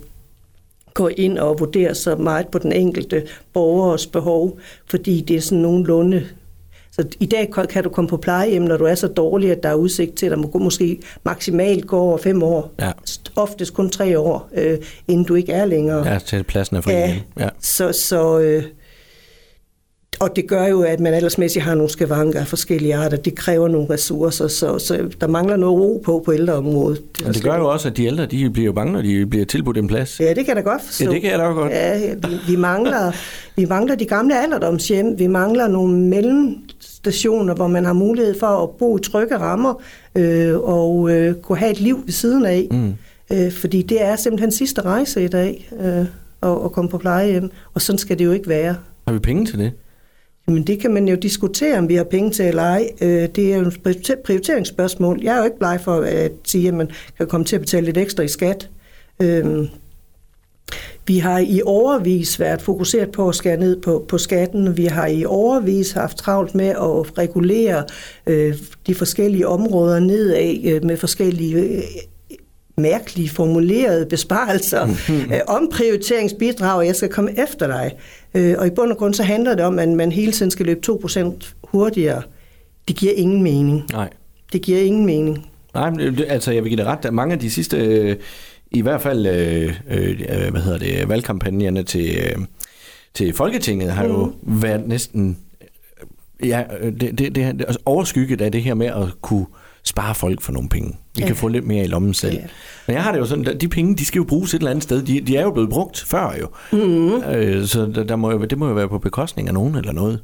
[0.96, 5.62] gå ind og vurdere så meget på den enkelte borgers behov, fordi det er sådan
[5.62, 6.26] nogenlunde
[6.96, 9.70] så i dag kan du komme på plejehjem, når du er så dårlig, at der
[9.70, 12.72] er udsigt til, at der måske maksimalt går over fem år.
[12.80, 12.92] Ja.
[13.36, 14.78] Oftest kun tre år, øh,
[15.08, 16.08] inden du ikke er længere.
[16.08, 17.50] Ja, til pladsen er fri ja, ja.
[17.60, 18.64] Så, så øh,
[20.20, 23.18] og det gør jo, at man aldersmæssigt har nogle skavanker af forskellige arter.
[23.18, 27.18] Det kræver nogle ressourcer, så, så der mangler noget ro på på ældreområdet.
[27.18, 29.46] Det, det gør jo også, at de ældre de bliver jo bange, når de bliver
[29.46, 30.20] tilbudt en plads.
[30.20, 31.06] Ja, det kan jeg da godt forstå.
[31.06, 31.72] Ja, det kan jeg da godt.
[31.72, 33.12] Ja, vi, vi, mangler,
[33.56, 35.20] vi mangler de gamle alderdomshjem.
[35.20, 39.82] Vi mangler nogle mellemstationer, hvor man har mulighed for at bo i trygge rammer
[40.16, 42.68] øh, og øh, kunne have et liv ved siden af.
[42.72, 42.94] Mm.
[43.32, 46.06] Øh, fordi det er simpelthen sidste rejse i dag øh,
[46.52, 48.76] at, at komme på plejehjem, og sådan skal det jo ikke være.
[49.08, 49.72] Har vi penge til det?
[50.48, 52.90] Jamen det kan man jo diskutere, om vi har penge til eller ej.
[53.02, 55.20] Øh, det er jo et prioriteringsspørgsmål.
[55.22, 57.86] Jeg er jo ikke bleg for at sige, at man kan komme til at betale
[57.86, 58.70] lidt ekstra i skat.
[59.22, 59.68] Øhm,
[61.08, 64.78] vi har i overvis været fokuseret på at skære ned på, på skatten.
[64.78, 67.84] Vi har i overvis haft travlt med at regulere
[68.28, 68.56] øh,
[68.88, 71.84] de forskellige områder nedad øh, med forskellige øh,
[72.78, 75.34] mærkeligt formulerede besparelser, mm-hmm.
[75.34, 77.92] øh, omprioriteringsbidrag, jeg skal komme efter dig.
[78.36, 80.66] Øh, og i bund og grund så handler det om, at man hele tiden skal
[80.66, 82.22] løbe 2% hurtigere.
[82.88, 83.84] Det giver ingen mening.
[83.92, 84.10] Nej.
[84.54, 85.50] Det giver ingen mening.
[85.74, 87.14] Nej, men altså jeg vil give det ret.
[87.14, 88.16] Mange af de sidste, øh,
[88.72, 92.46] i hvert fald, øh, øh, hvad hedder det, valgkampagnerne til, øh,
[93.14, 94.12] til Folketinget har mm.
[94.12, 95.38] jo været næsten
[96.44, 99.46] ja, det, det, det, overskygget af det her med at kunne
[99.86, 100.98] spare folk for nogle penge.
[101.16, 101.28] Vi ja.
[101.28, 102.34] kan få lidt mere i lommen selv.
[102.34, 102.42] Ja.
[102.88, 104.84] Men jeg har det jo sådan, de penge, de skal jo bruges et eller andet
[104.84, 105.02] sted.
[105.02, 106.48] De, de er jo blevet brugt før jo.
[106.72, 107.24] Mm-hmm.
[107.24, 109.92] Øh, så der, der må jo, det må jo være på bekostning af nogen eller
[109.92, 110.20] noget.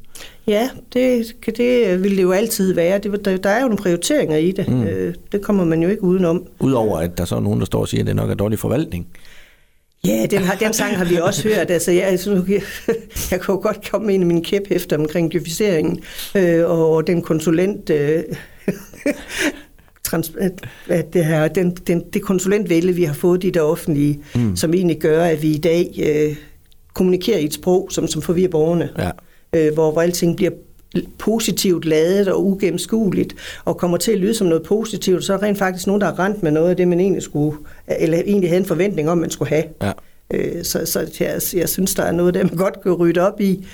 [0.48, 2.98] Ja, det, det vil det jo altid være.
[2.98, 4.68] Det, der, der er jo nogle prioriteringer i det.
[4.68, 4.84] Mm.
[4.84, 6.44] Øh, det kommer man jo ikke udenom.
[6.60, 8.60] Udover at der så er nogen, der står og siger, at det nok er dårlig
[8.60, 9.08] forvaltning.
[10.06, 11.72] Ja, den, har, den sang har vi også hørt.
[11.72, 12.62] Altså, jeg, altså, jeg,
[13.32, 16.00] jeg jo godt komme med en af mine kæphæfter omkring dyfiseringen
[16.36, 17.90] øh, og den konsulent...
[17.90, 18.24] Øh,
[20.04, 20.32] trans,
[20.90, 24.56] at, det, her, den, den, det konsulentvælde, vi har fået i det offentlige, mm.
[24.56, 26.36] som egentlig gør, at vi i dag øh,
[26.94, 28.90] kommunikerer i et sprog, som, som forvirrer borgerne.
[28.98, 29.12] Ja.
[29.56, 30.52] Øh, hvor, hvor alting bliver
[31.18, 33.36] positivt ladet og ugennemskueligt,
[33.66, 36.20] og kommer til at lyde som noget positivt, så er rent faktisk nogen, der har
[36.20, 39.30] rent med noget af det, man egentlig skulle, eller egentlig havde en forventning om, man
[39.30, 39.64] skulle have.
[39.82, 39.92] Ja.
[40.34, 43.42] Øh, så så jeg, jeg synes, der er noget, der man godt kan rydde op
[43.42, 43.66] i.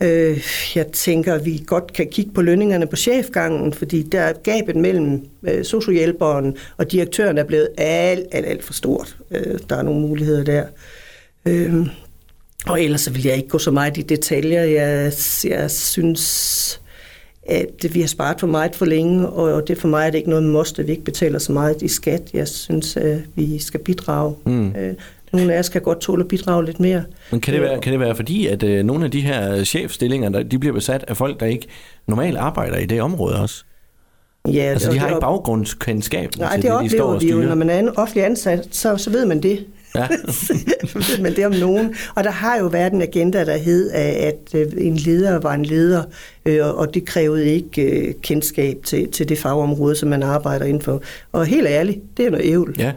[0.00, 4.32] Øh, jeg tænker, at vi godt kan kigge på lønningerne på chefgangen, fordi der er
[4.32, 9.16] gabet mellem øh, sociohjælperen og direktøren er blevet alt, alt, alt for stort.
[9.30, 10.64] Øh, der er nogle muligheder der.
[11.46, 11.86] Øh,
[12.66, 14.62] og ellers vil jeg ikke gå så meget i detaljer.
[14.62, 15.12] Jeg,
[15.44, 16.80] jeg synes,
[17.48, 20.30] at vi har sparet for meget for længe, og det for mig er det ikke
[20.30, 22.30] noget måste, at vi ikke betaler så meget i skat.
[22.32, 24.34] Jeg synes, at vi skal bidrage.
[24.46, 24.76] Mm.
[24.76, 24.94] Øh,
[25.32, 27.04] nogle af os kan godt tåle at bidrage lidt mere.
[27.30, 30.28] Men kan det være, kan det være fordi, at øh, nogle af de her chefstillinger,
[30.28, 31.66] der, de bliver besat af folk, der ikke
[32.06, 33.64] normalt arbejder i det område også?
[34.52, 37.38] Ja, altså, de har ikke baggrundskendskab Nej, det, det de står vi jo.
[37.38, 39.66] Når man er en offentlig ansat, så, så ved man det.
[39.94, 40.08] Ja.
[40.94, 41.94] ved man det om nogen.
[42.14, 45.64] Og der har jo været en agenda, der hed, at øh, en leder var en
[45.64, 46.02] leder,
[46.46, 51.02] øh, og det krævede ikke kendskab til, til det fagområde, som man arbejder indenfor.
[51.32, 52.76] Og helt ærligt, det er noget ævl.
[52.78, 52.92] Ja,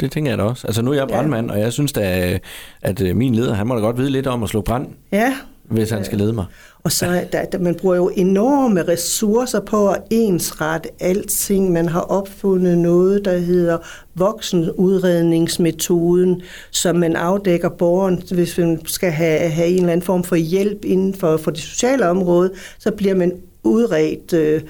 [0.00, 0.66] det tænker jeg da også.
[0.66, 1.52] Altså nu er jeg brandmand, ja.
[1.52, 2.38] og jeg synes da,
[2.82, 4.86] at øh, min leder, han må da godt vide lidt om at slå brand.
[5.12, 5.36] Ja.
[5.64, 6.44] Hvis han skal lede mig.
[6.82, 11.72] Og så der, der, man bruger jo enorme ressourcer på at ensrette alting.
[11.72, 13.78] Man har opfundet noget, der hedder
[14.14, 20.36] voksenudredningsmetoden, som man afdækker borgeren, hvis man skal have, have en eller anden form for
[20.36, 24.62] hjælp inden for, for det sociale område, så bliver man udredt øh,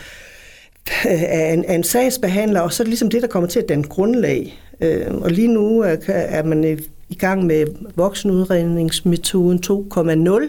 [1.05, 3.69] af, en, af en sagsbehandler, og så er det ligesom det, der kommer til at
[3.69, 10.49] danne grundlag Øh, og lige nu er, er man i gang med voksenudredningsmetoden 2,0,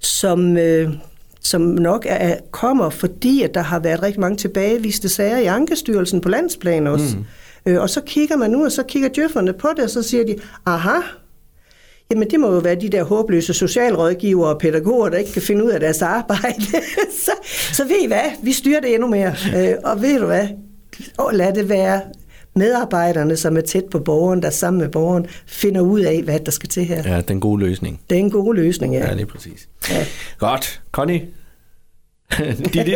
[0.00, 0.90] som, øh,
[1.40, 6.20] som nok er, kommer, fordi at der har været rigtig mange tilbageviste sager i Ankestyrelsen
[6.20, 7.16] på landsplan også.
[7.16, 7.72] Mm.
[7.72, 10.24] Øh, og så kigger man nu, og så kigger djøfferne på det, og så siger
[10.24, 11.00] de, aha,
[12.10, 15.64] Jamen det må jo være de der håbløse socialrådgivere og pædagoger, der ikke kan finde
[15.64, 16.62] ud af deres arbejde.
[17.24, 17.32] så,
[17.72, 19.34] så ved I hvad, vi styrer det endnu mere.
[19.56, 20.48] Øh, og ved du hvad,
[21.18, 22.00] og lad det være
[22.56, 26.50] medarbejderne, som er tæt på borgeren, der sammen med borgeren, finder ud af, hvad der
[26.50, 27.14] skal til her.
[27.14, 28.00] Ja, den gode løsning.
[28.10, 29.14] Det er en god løsning, ja.
[29.14, 29.68] Ja, er præcis.
[29.90, 30.06] Ja.
[30.38, 30.82] Godt.
[30.92, 31.26] Connie?
[32.74, 32.88] dit,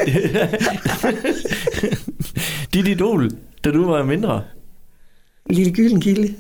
[2.75, 3.31] dit idol,
[3.65, 4.43] da du var mindre?
[5.51, 6.35] Lille Gyllenkilde.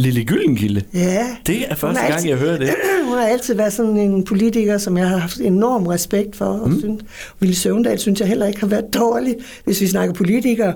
[0.00, 0.82] Lille Gyllenkilde?
[0.94, 1.26] Ja.
[1.46, 2.74] Det er første gang, jeg hører det.
[3.08, 6.44] Hun har altid været sådan en politiker, som jeg har haft enorm respekt for.
[6.44, 6.78] Og mm.
[6.78, 7.02] synes,
[7.40, 10.74] Ville Søvndal synes jeg heller ikke har været dårlig, hvis vi snakker politikere.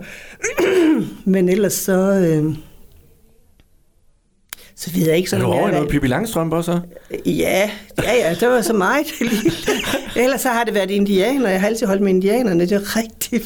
[1.25, 1.93] Men ellers så...
[1.93, 2.55] Øh,
[4.77, 6.81] så ved jeg ikke Er sådan du over i noget Pippi Langstrømpe også?
[7.27, 7.71] Ja,
[8.03, 9.07] ja, ja, det var så meget.
[10.17, 11.49] Ellers så har det været indianer.
[11.49, 12.61] Jeg har altid holdt med indianerne.
[12.61, 13.41] Det er en rigtig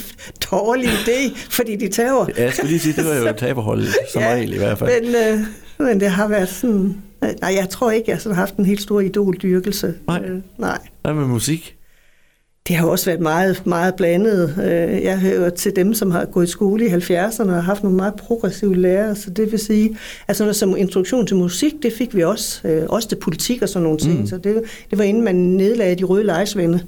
[0.51, 2.27] dårlig idé, fordi de tager.
[2.37, 5.03] Ja, jeg skulle lige sige, det var jo taberhold, som ja, regel i hvert fald.
[5.03, 5.47] Men, øh,
[5.79, 6.97] men det har været sådan...
[7.41, 9.95] Nej, jeg tror ikke, jeg har sådan haft en helt stor idoldyrkelse.
[10.07, 10.23] Nej.
[10.25, 10.79] Øh, nej.
[11.03, 11.75] Hvad med musik?
[12.69, 14.55] Det har også været meget, meget blandet.
[14.59, 17.83] Øh, Jeg hører til dem, som har gået i skole i 70'erne og har haft
[17.83, 19.97] nogle meget progressive lærere, så det vil sige,
[20.29, 23.69] altså noget som introduktion til musik, det fik vi også, øh, også til politik og
[23.69, 24.27] sådan nogle ting, mm.
[24.27, 26.81] så det, det var inden man nedlagde de røde lejesvende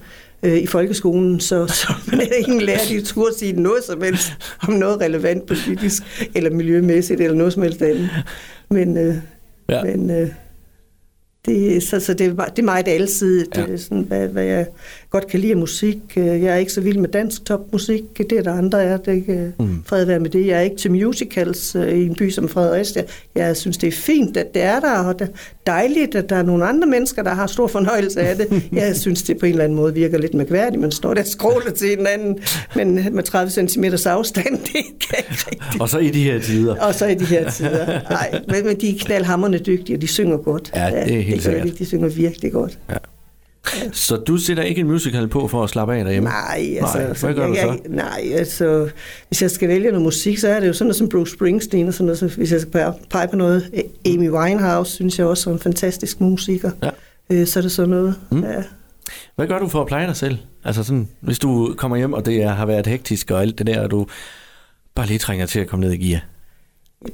[0.42, 4.32] øh, i folkeskolen, så, så man ingen lærer, de turde sige noget som helst
[4.68, 6.02] om noget relevant politisk
[6.34, 8.10] eller miljømæssigt eller noget som helst andet.
[8.70, 9.14] Men, øh,
[9.68, 9.82] Ja.
[9.84, 10.28] men øh,
[11.46, 13.64] det, så, så det, er, det er meget alsidigt, Ja.
[13.70, 13.76] ja.
[13.76, 14.66] sådan, hvad, hvad jeg
[15.10, 15.96] godt kan lide musik.
[16.16, 18.96] Øh, Jeg er ikke så vild med dansk topmusik, det er der andre er.
[18.96, 19.64] Det ikke, Mm.
[19.66, 19.82] mm.
[19.86, 20.46] Fred være med det.
[20.46, 23.02] Jeg er ikke til musicals øh, i en by som Fredericia.
[23.34, 25.32] Jeg synes, det er fint, at det er der, og det er
[25.66, 28.62] dejligt, at der er nogle andre mennesker, der har stor fornøjelse af det.
[28.72, 30.80] Jeg synes, det på en eller anden måde virker lidt mærkværdigt.
[30.80, 32.38] Man står der og skråler til hinanden,
[32.76, 35.80] men med 30 cm afstand, det kan ikke rigtigt.
[35.80, 36.76] Og så i de her tider.
[36.76, 37.86] Og så i de her tider.
[38.10, 40.72] Nej, men, de er knaldhamrende dygtige, og de synger godt.
[40.74, 41.78] Ja, det er helt det gør sikkert.
[41.78, 42.78] De, synger virkelig godt.
[43.92, 46.28] Så du sætter ikke en musical på for at slappe af derhjemme?
[46.28, 47.66] Nej, altså, Nej, hvad gør jeg, du så?
[47.66, 48.90] Jeg, nej, altså,
[49.28, 51.88] hvis jeg skal vælge noget musik, så er det jo sådan noget som Bruce Springsteen
[51.88, 52.18] og sådan noget.
[52.18, 53.70] Så hvis jeg skal pege- på noget,
[54.06, 56.70] Amy Winehouse, synes jeg også er en fantastisk musiker.
[56.82, 56.90] Ja.
[57.30, 58.14] Øh, så er det sådan noget.
[58.30, 58.42] Mm.
[58.44, 58.62] Ja.
[59.36, 60.38] Hvad gør du for at pleje dig selv?
[60.64, 63.66] Altså sådan, hvis du kommer hjem, og det er- har været hektisk og alt det
[63.66, 64.06] der, og du
[64.94, 66.20] bare lige trænger til at komme ned i gear.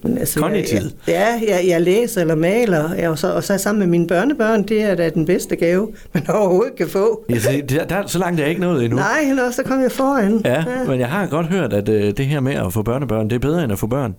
[0.05, 0.83] Altså, Kognitivt.
[1.07, 3.61] Jeg, jeg, ja, jeg, jeg læser eller maler, ja, og, så, og så er jeg
[3.61, 7.25] sammen med mine børnebørn, det er da den bedste gave, man overhovedet kan få.
[7.31, 8.99] Ja, så, der, der, så langt er jeg ikke nået endnu.
[8.99, 10.42] Nej, nå, så kom jeg foran.
[10.44, 13.35] Ja, men jeg har godt hørt, at øh, det her med at få børnebørn, det
[13.35, 14.14] er bedre end at få børn.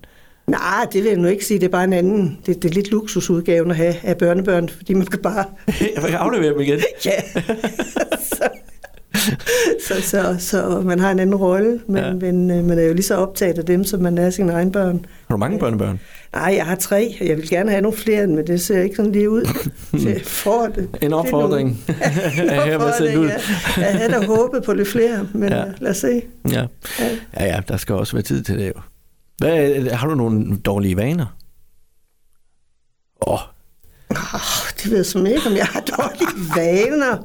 [0.47, 1.59] Nej, det vil jeg nu ikke sige.
[1.59, 2.39] Det er bare en anden.
[2.45, 5.45] Det, det er lidt luksusudgaven at have af børnebørn, fordi man kan bare...
[5.95, 6.79] Jeg kan aflevere dem igen.
[7.05, 7.41] Ja.
[8.33, 8.49] så,
[9.87, 12.13] så, så, så man har en anden rolle, men, Ja.
[12.13, 14.71] men øh, man er jo lige så optaget af dem, som man er sine egne
[14.71, 15.05] børn.
[15.27, 15.99] Har du mange børnebørn?
[16.33, 18.95] Nej, jeg har tre, og jeg vil gerne have nogle flere, men det ser ikke
[18.95, 19.47] sådan lige ud.
[19.93, 20.89] Jeg får det.
[21.01, 23.27] En opfordring er hermed sendt ud.
[23.27, 23.37] Ja.
[23.77, 25.57] Jeg havde da håbet på lidt flere, men Ja.
[25.57, 25.65] ja.
[25.79, 26.21] lad os se.
[26.51, 26.65] Ja.
[26.99, 27.07] Ja.
[27.39, 28.81] ja, ja, der skal også være tid til det jo.
[29.37, 31.25] Hvad, har du nogle dårlige vaner?
[33.27, 33.39] Åh, oh,
[34.09, 34.39] Oh,
[34.83, 37.17] det ved jeg som ikke, om jeg har dårlige vaner.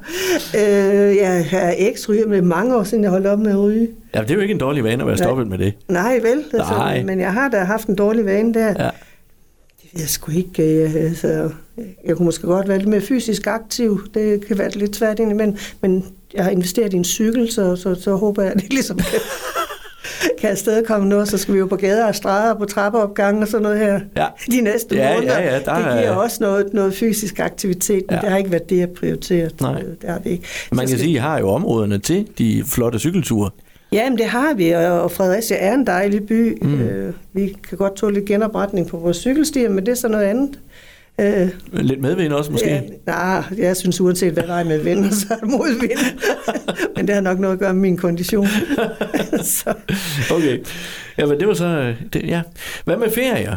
[0.55, 3.89] Øh, jeg eks-ryger, men det er mange år siden, jeg holdt op med at ryge.
[4.15, 5.73] ja, det er jo ikke en dårlig vane at være stoppet med det.
[5.87, 6.43] Nej, vel?
[6.53, 7.03] Altså, Nej.
[7.03, 8.67] Men jeg har da haft en dårlig vane der.
[8.67, 8.89] Ja.
[9.81, 10.81] Det ved jeg sgu ikke.
[10.81, 11.49] Jeg, altså,
[12.05, 14.01] jeg kunne måske godt være lidt mere fysisk aktiv.
[14.13, 15.57] Det kan være lidt svært indimellem.
[15.81, 18.97] Men jeg har investeret i en cykel, så, så, så håber jeg, at det ligesom
[18.97, 19.19] kan,
[20.41, 21.27] kan afsted komme noget.
[21.27, 24.25] Så skal vi jo på gader og stræder på trappeopgange og sådan noget her Ja.
[24.55, 25.39] de næste Ja, måneder.
[25.39, 28.21] ja, ja, der det er- giver også noget, noget fysisk aktivitet, men Ja.
[28.21, 29.61] det har ikke været det, jeg prioriteret.
[29.61, 29.81] Nej.
[30.01, 30.43] Det har vi ikke.
[30.71, 33.49] Man kan skal- sige, at I har jo områderne til de flotte cykelture.
[33.91, 36.57] Ja, men det har vi, og og Fredericia er en dejlig by.
[36.61, 36.81] Mm.
[36.81, 40.23] Øh, vi kan godt tåle lidt genopretning på vores cykelstier, men det er så noget
[40.25, 40.49] andet.
[41.21, 42.69] Øh, Lidt medvind også måske.
[42.69, 45.99] Ja, nej, jeg synes uanset hvad vej man vender, så er det modvind.
[46.95, 48.47] men det har nok noget at gøre med min kondition.
[49.43, 49.73] så,
[50.31, 50.59] Okay.
[51.17, 51.93] Ja, men det var så...
[52.13, 52.41] Det, ja.
[52.85, 53.55] Hvad med ferier?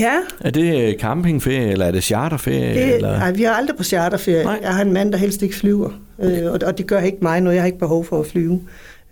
[0.00, 2.74] ja, Er det øh, campingferie, eller er det charterferie?
[2.74, 3.08] det, eller?
[3.20, 4.44] ej, vi har aldrig på charterferie.
[4.44, 4.58] Nej.
[4.62, 5.90] Jeg har en mand, der helst ikke flyver,
[6.22, 7.54] øh, og, og det gør ikke mig noget.
[7.54, 8.60] Jeg har ikke behov for at flyve.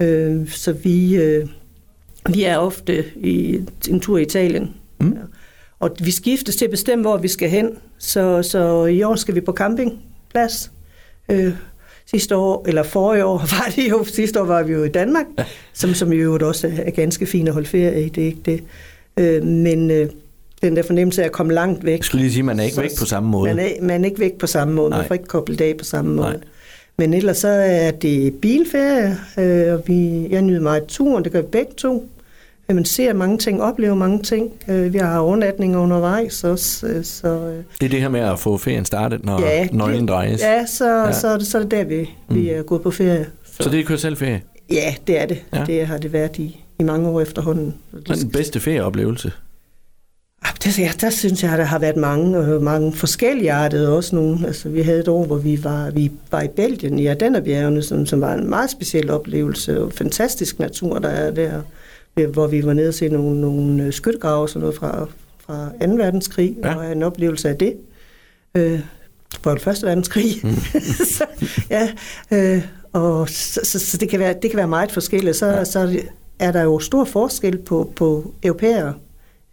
[0.01, 1.47] Øh, så vi, øh,
[2.29, 4.75] vi er ofte i en tur i Italien.
[5.01, 5.09] Mm.
[5.12, 5.18] Ja.
[5.80, 7.70] Og vi skiftes til at bestemme, hvor vi skal hen.
[7.98, 10.70] Så, så i år skal vi på campingplads.
[11.28, 11.52] Øh,
[12.10, 15.26] sidste år, eller forrige år var det jo, sidste år var vi jo i Danmark,
[15.38, 15.44] ja.
[15.72, 18.40] som, som i øvrigt også er ganske fint at holde ferie i, det er ikke
[18.44, 18.62] det.
[19.16, 20.08] Øh, men øh,
[20.62, 21.98] den der fornemmelse af at komme langt væk.
[21.98, 23.54] Jeg skulle lige sige, man er ikke Så- væk på samme måde.
[23.54, 24.98] Man er, man er ikke væk på samme måde, Nej.
[24.98, 26.28] man får ikke koblet af på samme måde.
[26.28, 26.38] Nej.
[26.98, 31.40] Men ellers så er det bilferie, øh, og vi, jeg nyder meget turen, det gør
[31.40, 32.08] vi begge to.
[32.68, 34.53] Øh, Man ser mange ting, oplever mange ting.
[34.68, 37.29] Øh, Vi har overnatninger undervejs også, øh, så...
[37.29, 40.40] øh, Det er det her med at få ferien startet, når ja, nøglen det- drejes.
[40.40, 41.12] Ja, så, Ja.
[41.12, 42.59] Så, er det, så er det der, vi, vi Mm.
[42.59, 43.27] er gået på ferie.
[43.61, 44.42] Så det er kør selv ferie.
[44.72, 45.42] Ja, det er det.
[45.55, 45.64] Ja.
[45.66, 47.74] Det har det været i, i mange år efterhånden.
[47.90, 49.33] Hvad er den bedste ferieoplevelse?
[50.42, 54.14] Ah, Det, ja, der synes jeg, der har været mange, og mange forskellige artede også
[54.16, 54.46] nogle.
[54.46, 58.07] Altså, vi havde et år, hvor vi var, vi var i Belgien, i Ardennerbjergene, som,
[58.07, 61.50] som var en meget speciel oplevelse, og fantastisk natur, der er der,
[62.14, 65.07] hvor vi var nede og se nogle, nogle øh, skyttegrave og sådan noget fra,
[65.38, 65.92] fra 2.
[65.94, 66.74] verdenskrig, Ja.
[66.77, 67.77] og en oplevelse af det.
[68.55, 68.81] Øh,
[69.42, 70.27] på den første verdenskrig.
[70.42, 70.50] Mm.
[71.16, 71.24] så,
[71.70, 71.88] ja,
[72.33, 75.37] øh, og så, så, så det, kan være, det kan være meget forskelligt.
[75.37, 75.64] Så, Ja.
[75.64, 75.87] så er
[76.38, 78.94] er der jo stor forskel på, på europæere.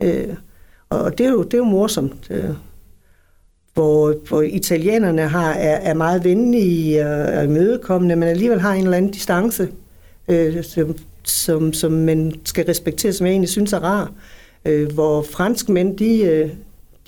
[0.04, 0.28] Øh,
[0.90, 2.28] og det er jo, det er jo morsomt.
[2.30, 2.50] Øh,
[3.74, 7.06] hvor, hvor italienerne har, er, er meget venlige
[7.38, 9.70] og imødekommende, men alligevel har en eller anden distance,
[10.28, 10.64] øh,
[11.24, 14.12] som, som, man skal respektere, som jeg egentlig synes er rar.
[14.66, 16.50] Øh, hvor franskmænd, de, øh,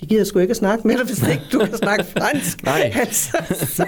[0.00, 2.62] de gider sgu ikke at snakke med dig, hvis ikke du kan snakke fransk.
[2.64, 2.92] Nej.
[2.94, 3.86] Altså, så,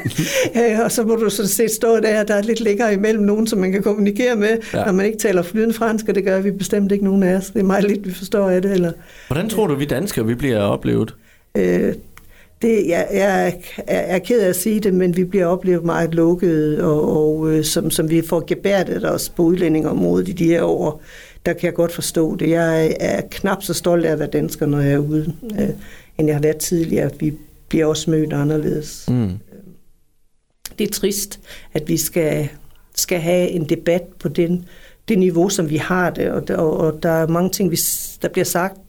[0.57, 3.47] øh, og så må du sådan set stå der, der er lidt længere imellem nogen,
[3.47, 4.85] som man kan kommunikere med, ja.
[4.85, 7.47] når man ikke taler flydende fransk, og det gør vi bestemt ikke nogen af os.
[7.47, 8.73] Det er meget lidt, vi forstår af det.
[8.73, 8.93] Eller,
[9.27, 11.15] Hvordan tror du, vi danskere vi bliver oplevet?
[11.57, 11.95] øh,
[12.63, 13.49] det, jeg, jeg
[13.87, 17.53] er, er ked af at sige det, men vi bliver oplevet meget lukket, og, og
[17.53, 21.03] øh, som, som vi får gebærdet os på udlændingområdet i de her år,
[21.47, 22.51] der kan jeg godt forstå det.
[22.51, 25.69] Jeg er knap så stolt af at være dansker, når jeg er ude, øh,
[26.19, 27.11] end jeg har været tidligere.
[27.19, 27.35] Vi
[27.69, 29.05] bliver også mødt anderledes.
[29.09, 29.31] Mm.
[30.79, 31.41] Det er trist,
[31.75, 32.49] at vi skal,
[32.95, 34.65] skal have en debat på den,
[35.09, 37.79] det niveau, som vi har det, og der, og der er mange ting, vi,
[38.23, 38.81] der bliver sagt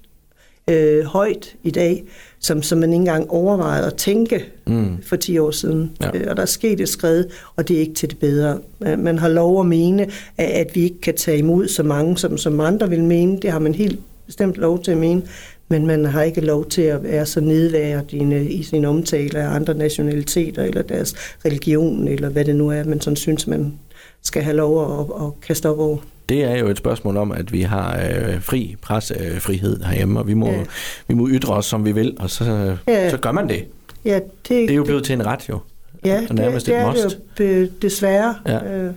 [0.69, 2.03] øh, højt i dag,
[2.39, 4.97] som, som man ikke engang overvejede at tænke Mm.
[5.03, 5.91] for 10 år siden.
[6.01, 6.09] Ja.
[6.13, 6.29] Ja.
[6.29, 7.25] Og der er sket et skred,
[7.55, 8.59] og det er ikke til det bedre.
[8.87, 10.03] Øh, Man har lov at mene,
[10.37, 13.39] at, at vi ikke kan tage imod så mange, som, som andre vil mene.
[13.41, 15.21] Det har man helt bestemt lov til at mene.
[15.69, 19.73] Men man har ikke lov til at være så nedværdigende i sin omtale af andre
[19.73, 21.13] nationaliteter, eller deres
[21.45, 23.73] religion, eller hvad det nu er, man sådan synes, man
[24.21, 25.97] skal have lov at, at kaste op over.
[26.29, 30.33] Det er jo et spørgsmål om, at vi har øh, fri pressefrihed herhjemme, og vi
[30.33, 30.63] må, Ja.
[31.07, 33.09] vi må ytre os, som vi vil, og så, Ja.
[33.09, 33.65] så gør man det.
[34.05, 35.59] Ja, det, Det er jo blevet til en ret, jo.
[36.05, 38.35] Ja, og nærmest det, det et er det jo desværre.
[38.47, 38.73] Ja.
[38.77, 38.93] Øh,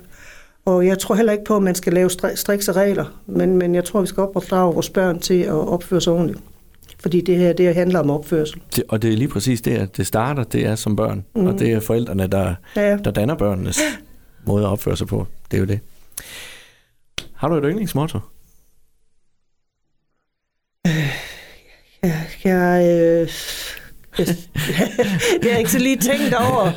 [0.65, 3.75] og jeg tror heller ikke på, at man skal lave stri- strikse regler, men, men
[3.75, 6.39] jeg tror, vi skal opdrage vores børn til at opføre sig ordentligt.
[7.01, 8.61] Fordi det her, det handler om opførsel.
[8.77, 11.47] Det, og det er lige præcis det, at det starter, det er som børn, mm.
[11.47, 13.81] og det er forældrene, der, Ja, der danner børnenes
[14.47, 15.27] måde at opføre sig på.
[15.51, 15.81] Det er jo det.
[17.41, 18.19] Har du et yndlingsmotto?
[22.05, 23.29] ja, jeg, øh,
[24.17, 26.71] det har jeg ikke så lige tænkt over.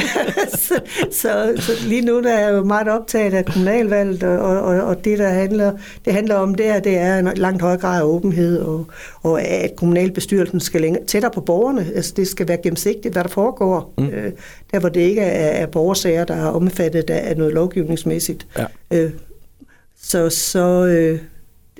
[0.66, 0.80] så,
[1.12, 5.04] så, så lige nu der er jeg jo meget optaget af kommunalvalget, og, og, og
[5.04, 5.72] det, der handler,
[6.04, 8.86] det handler om der, det er en langt højere grad af åbenhed, og,
[9.22, 11.86] og at kommunalbestyrelsen skal længere, tættere på borgerne.
[11.94, 13.94] Altså, det skal være gennemsigtigt, hvad der foregår.
[13.98, 14.08] Mm.
[14.08, 14.32] Øh,
[14.72, 18.46] der, hvor det ikke er, er borgersager, der er omfattet af af noget lovgivningsmæssigt.
[18.58, 18.64] Ja.
[18.90, 19.10] Øh,
[20.08, 21.20] så så øh,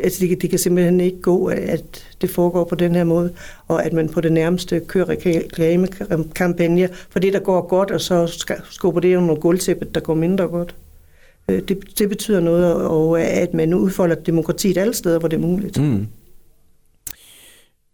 [0.02, 3.32] altså det, det kan simpelthen ikke gå, at det foregår på den her måde,
[3.68, 8.46] og at man på det nærmeste kører reklamekampagner for det, der går godt, og så
[8.70, 10.74] skubber det under nogle gulvtæppet, der går mindre godt.
[11.48, 15.40] Øh, det, det betyder noget, og at man udfolder demokratiet alle steder, hvor det er
[15.40, 15.80] muligt.
[15.80, 16.06] Mm.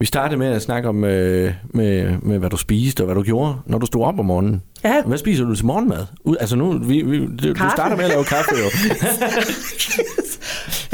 [0.03, 3.23] Vi startede med at snakke om, øh, med, med, hvad du spiste og hvad du
[3.23, 4.62] gjorde, når du stod op om morgenen.
[4.85, 6.07] Ja, Hvad spiser du til morgenmad?
[6.25, 8.65] Ud- Altså nu, vi, vi, du, du starter med at lave kaffe jo.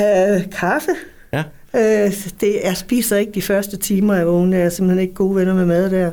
[0.05, 0.89] øh, kaffe.
[1.33, 1.45] Ja.
[1.77, 4.57] Øh, det, jeg spiser ikke de første timer, jeg vågner.
[4.57, 6.11] Jeg er simpelthen ikke gode venner med mad der.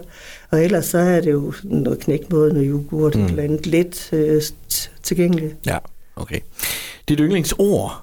[0.52, 3.24] Og ellers så er det jo noget knækbrød, noget yoghurt, mm.
[3.24, 4.42] et eller andet lidt øh,
[5.04, 5.56] tilgængeligt.
[5.66, 5.78] Ja,
[6.16, 6.40] okay.
[7.10, 8.02] Dit yndlingsord?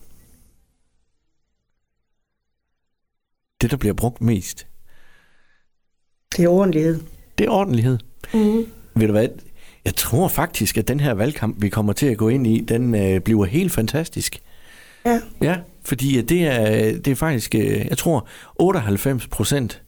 [3.63, 4.67] Det, der bliver brugt mest,
[6.37, 7.01] Det er ordentlighed.
[7.39, 7.99] det er ordentlighed.
[8.35, 8.67] Mm.
[8.95, 9.29] Ved du hvad?
[9.85, 12.95] Jeg tror faktisk, at den her valgkamp, vi kommer til at gå ind i, den
[12.95, 14.43] øh, bliver helt fantastisk.
[15.07, 15.21] Ja.
[15.43, 19.82] Ja, fordi det er, det er faktisk, øh, jeg tror, 98 procent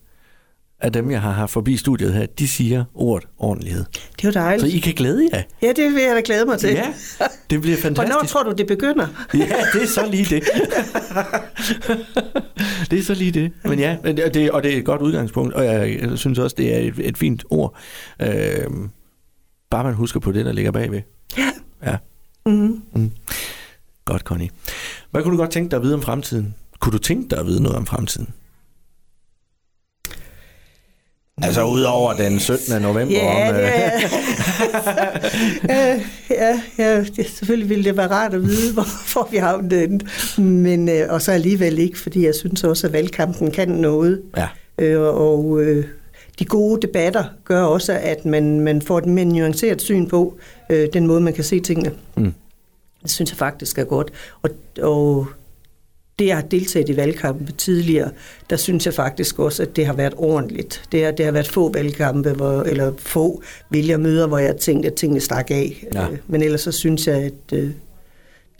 [0.85, 3.83] af dem, jeg har haft forbi studiet her, de siger ordet ordentlighed.
[3.93, 4.73] Det er jo Så dejligt.
[4.73, 5.41] I kan glæde jer.
[5.61, 6.69] Ja, det vil jeg da glæde mig til.
[6.69, 6.93] Ja,
[7.49, 8.11] det bliver fantastisk.
[8.13, 9.07] Hvornår tror du, det begynder?
[9.33, 10.43] Ja, det er så lige det.
[12.91, 13.51] det er så lige det.
[13.63, 16.79] Men ja, det- og det er et godt udgangspunkt, og jeg, synes også, det er
[16.79, 17.75] et, et fint ord.
[18.21, 18.65] Øh,
[19.69, 21.01] bare man husker på det, der ligger bagved.
[21.37, 21.51] Ja.
[21.85, 21.97] Ja,
[22.45, 23.11] Mm.
[24.05, 24.49] godt, Connie.
[25.11, 26.55] Hvad kunne du godt tænke dig at vide om fremtiden?
[26.79, 28.27] Kunne du tænke dig at vide noget om fremtiden?
[31.41, 32.81] Altså udover den 17.
[32.81, 33.55] november Ja, om...
[33.55, 33.69] det øh,
[35.69, 35.99] er...
[36.41, 40.01] ja, ja, det, selvfølgelig ville det være rart at vide, hvorfor vi har den.
[40.37, 44.21] Men, øh, og så alligevel ikke, fordi jeg synes også, at valgkampen kan noget.
[44.37, 45.85] Ja, Øh, og øh,
[46.39, 50.37] de gode debatter gør også, at man, man får et mere nuanceret syn på
[50.69, 51.91] øh, den måde, man kan se tingene.
[52.17, 52.33] Mm.
[53.03, 54.11] Det synes jeg faktisk er godt.
[54.41, 54.49] Og,
[54.81, 55.27] og
[56.19, 58.09] det, jeg har deltaget i valgkampen tidligere,
[58.49, 60.83] der synes jeg faktisk også, at det har været ordentligt.
[60.91, 64.93] Det har, det har været få valgkampe, hvor, eller få vælgermøder, hvor jeg tænkte, at
[64.93, 65.85] tingene stak af.
[65.93, 66.09] Ja.
[66.11, 67.69] Øh, Men ellers så synes jeg, at, øh,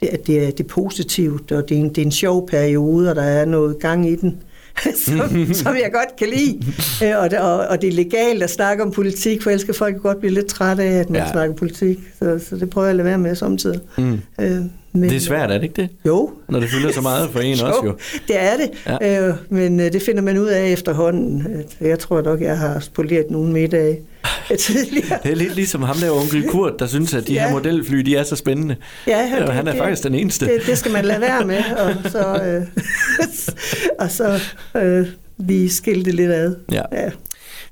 [0.00, 2.48] det, at det, er, det er positivt, og det er, en, det er en sjov
[2.48, 4.42] periode, og der er noget gang i den.
[5.06, 5.18] som,
[5.62, 6.74] som jeg godt kan lide.
[7.04, 9.74] Øh, og, det, og, og det er legalt at snakke om politik, for ellers kan
[9.74, 11.32] folk godt blive lidt trætte af, at man ja.
[11.32, 11.98] snakker politik.
[12.18, 13.80] Så, så det prøver jeg at lade være med samtidig.
[13.98, 14.20] mm.
[14.40, 14.60] Øh,
[14.98, 15.88] men, det er svært, er det ikke det?
[16.06, 17.96] Jo, Når det fylder så meget for en også jo.
[18.28, 18.70] det er det.
[19.02, 19.28] Ja.
[19.28, 21.46] Øh, men øh, det finder man ud af efterhånden.
[21.80, 23.98] Øh, Jeg tror nok, jeg har spoleret nogle middage.
[24.58, 25.18] tidligere.
[25.22, 27.44] Det er lidt ligesom ham der onkel Kurt, der synes, at de Ja.
[27.46, 28.76] her modelfly, de er så spændende.
[29.06, 30.46] Ja, Ja, han er faktisk den eneste.
[30.46, 31.58] Det, det skal man lade være med,
[32.04, 32.62] og så, øh,
[33.98, 34.40] og så
[34.76, 36.56] øh, vi skilte lidt ad.
[36.72, 36.82] Ja.
[36.92, 37.10] Ja.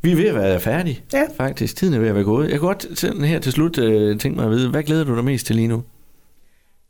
[0.03, 1.23] Vi er ved at være færdige, Ja.
[1.37, 1.77] faktisk.
[1.77, 2.51] Tiden er ved at være gået.
[2.51, 5.17] Jeg kunne godt sådan her til slut øh, tænke mig at vide, hvad glæder du
[5.17, 5.83] dig mest til lige nu?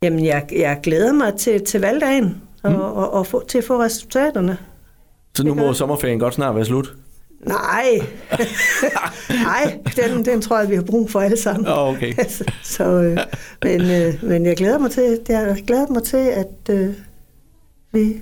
[0.05, 2.77] Jamen, jeg, jeg glæder mig til, til valgdagen og, mm.
[2.77, 4.57] og, og få, til at få resultaterne.
[5.35, 6.93] Så nu må sommerferien godt snart være slut.
[7.45, 7.99] Nej,
[9.43, 11.67] nej, den, den tror jeg, vi har brug for alle sammen.
[11.67, 12.13] Åh, okay.
[12.63, 13.17] så, øh,
[13.63, 16.93] men, øh, men jeg glæder mig til, jeg glæder mig til at øh,
[17.91, 18.21] vi,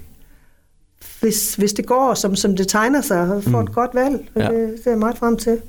[1.22, 3.68] hvis, hvis det går, som, som det tegner sig, får Mm.
[3.68, 4.30] et godt valg.
[4.36, 4.44] Ja.
[4.44, 4.48] Ja.
[4.48, 5.62] Det, det er jeg meget frem til.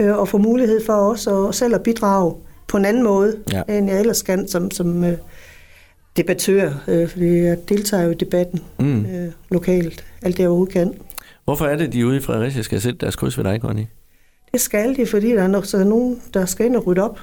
[0.00, 2.34] Øh, og få mulighed for også at selv at bidrage
[2.68, 3.62] på en anden måde, ja.
[3.68, 5.18] end jeg ellers kan som, som øh,
[6.16, 9.06] debattør, øh, fordi jeg deltager jo i debatten Mm.
[9.06, 10.94] øh, lokalt, alt det jeg overhovedet kan.
[11.44, 13.84] Hvorfor er det, de ude i Fredericia skal sætte deres kryds ved dig, Conny?
[14.52, 17.20] Det skal de, fordi der er, nok, så nogen, der skal ind og rydde op,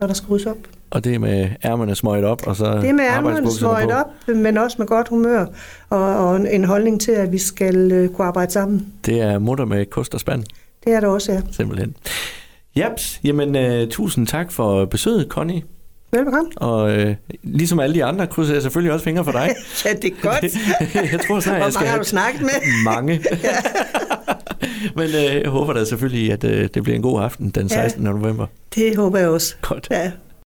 [0.00, 0.56] og der skal ryddes op.
[0.90, 3.90] Og det med ærmerne smøget op, og så Det med ærmerne på.
[3.92, 5.46] op, men også med godt humør,
[5.90, 8.92] og, og en- holdning til, at vi skal øh, kunne arbejde sammen.
[9.06, 10.44] Det er mutter med kost og spand,
[10.84, 11.40] Det er der også, ja.
[11.50, 11.96] simpelthen.
[12.76, 15.60] Japs, jamen uh, tusind tak for besøget, Conny.
[16.12, 16.50] Velbekomme.
[16.56, 19.48] Og uh, ligesom alle de andre, krydser jeg selvfølgelig også fingre for dig.
[19.84, 20.44] ja, det er godt.
[21.12, 22.50] jeg tror snart, Hvor jeg skal mange har du snakket med?
[22.94, 23.22] mange.
[24.96, 27.82] Men uh, jeg håber da selvfølgelig, at uh, det bliver en god aften den Ja.
[27.88, 28.04] 16.
[28.04, 28.46] november.
[28.74, 29.54] Det håber jeg også.
[29.62, 29.88] Godt.
[29.90, 30.10] Ja.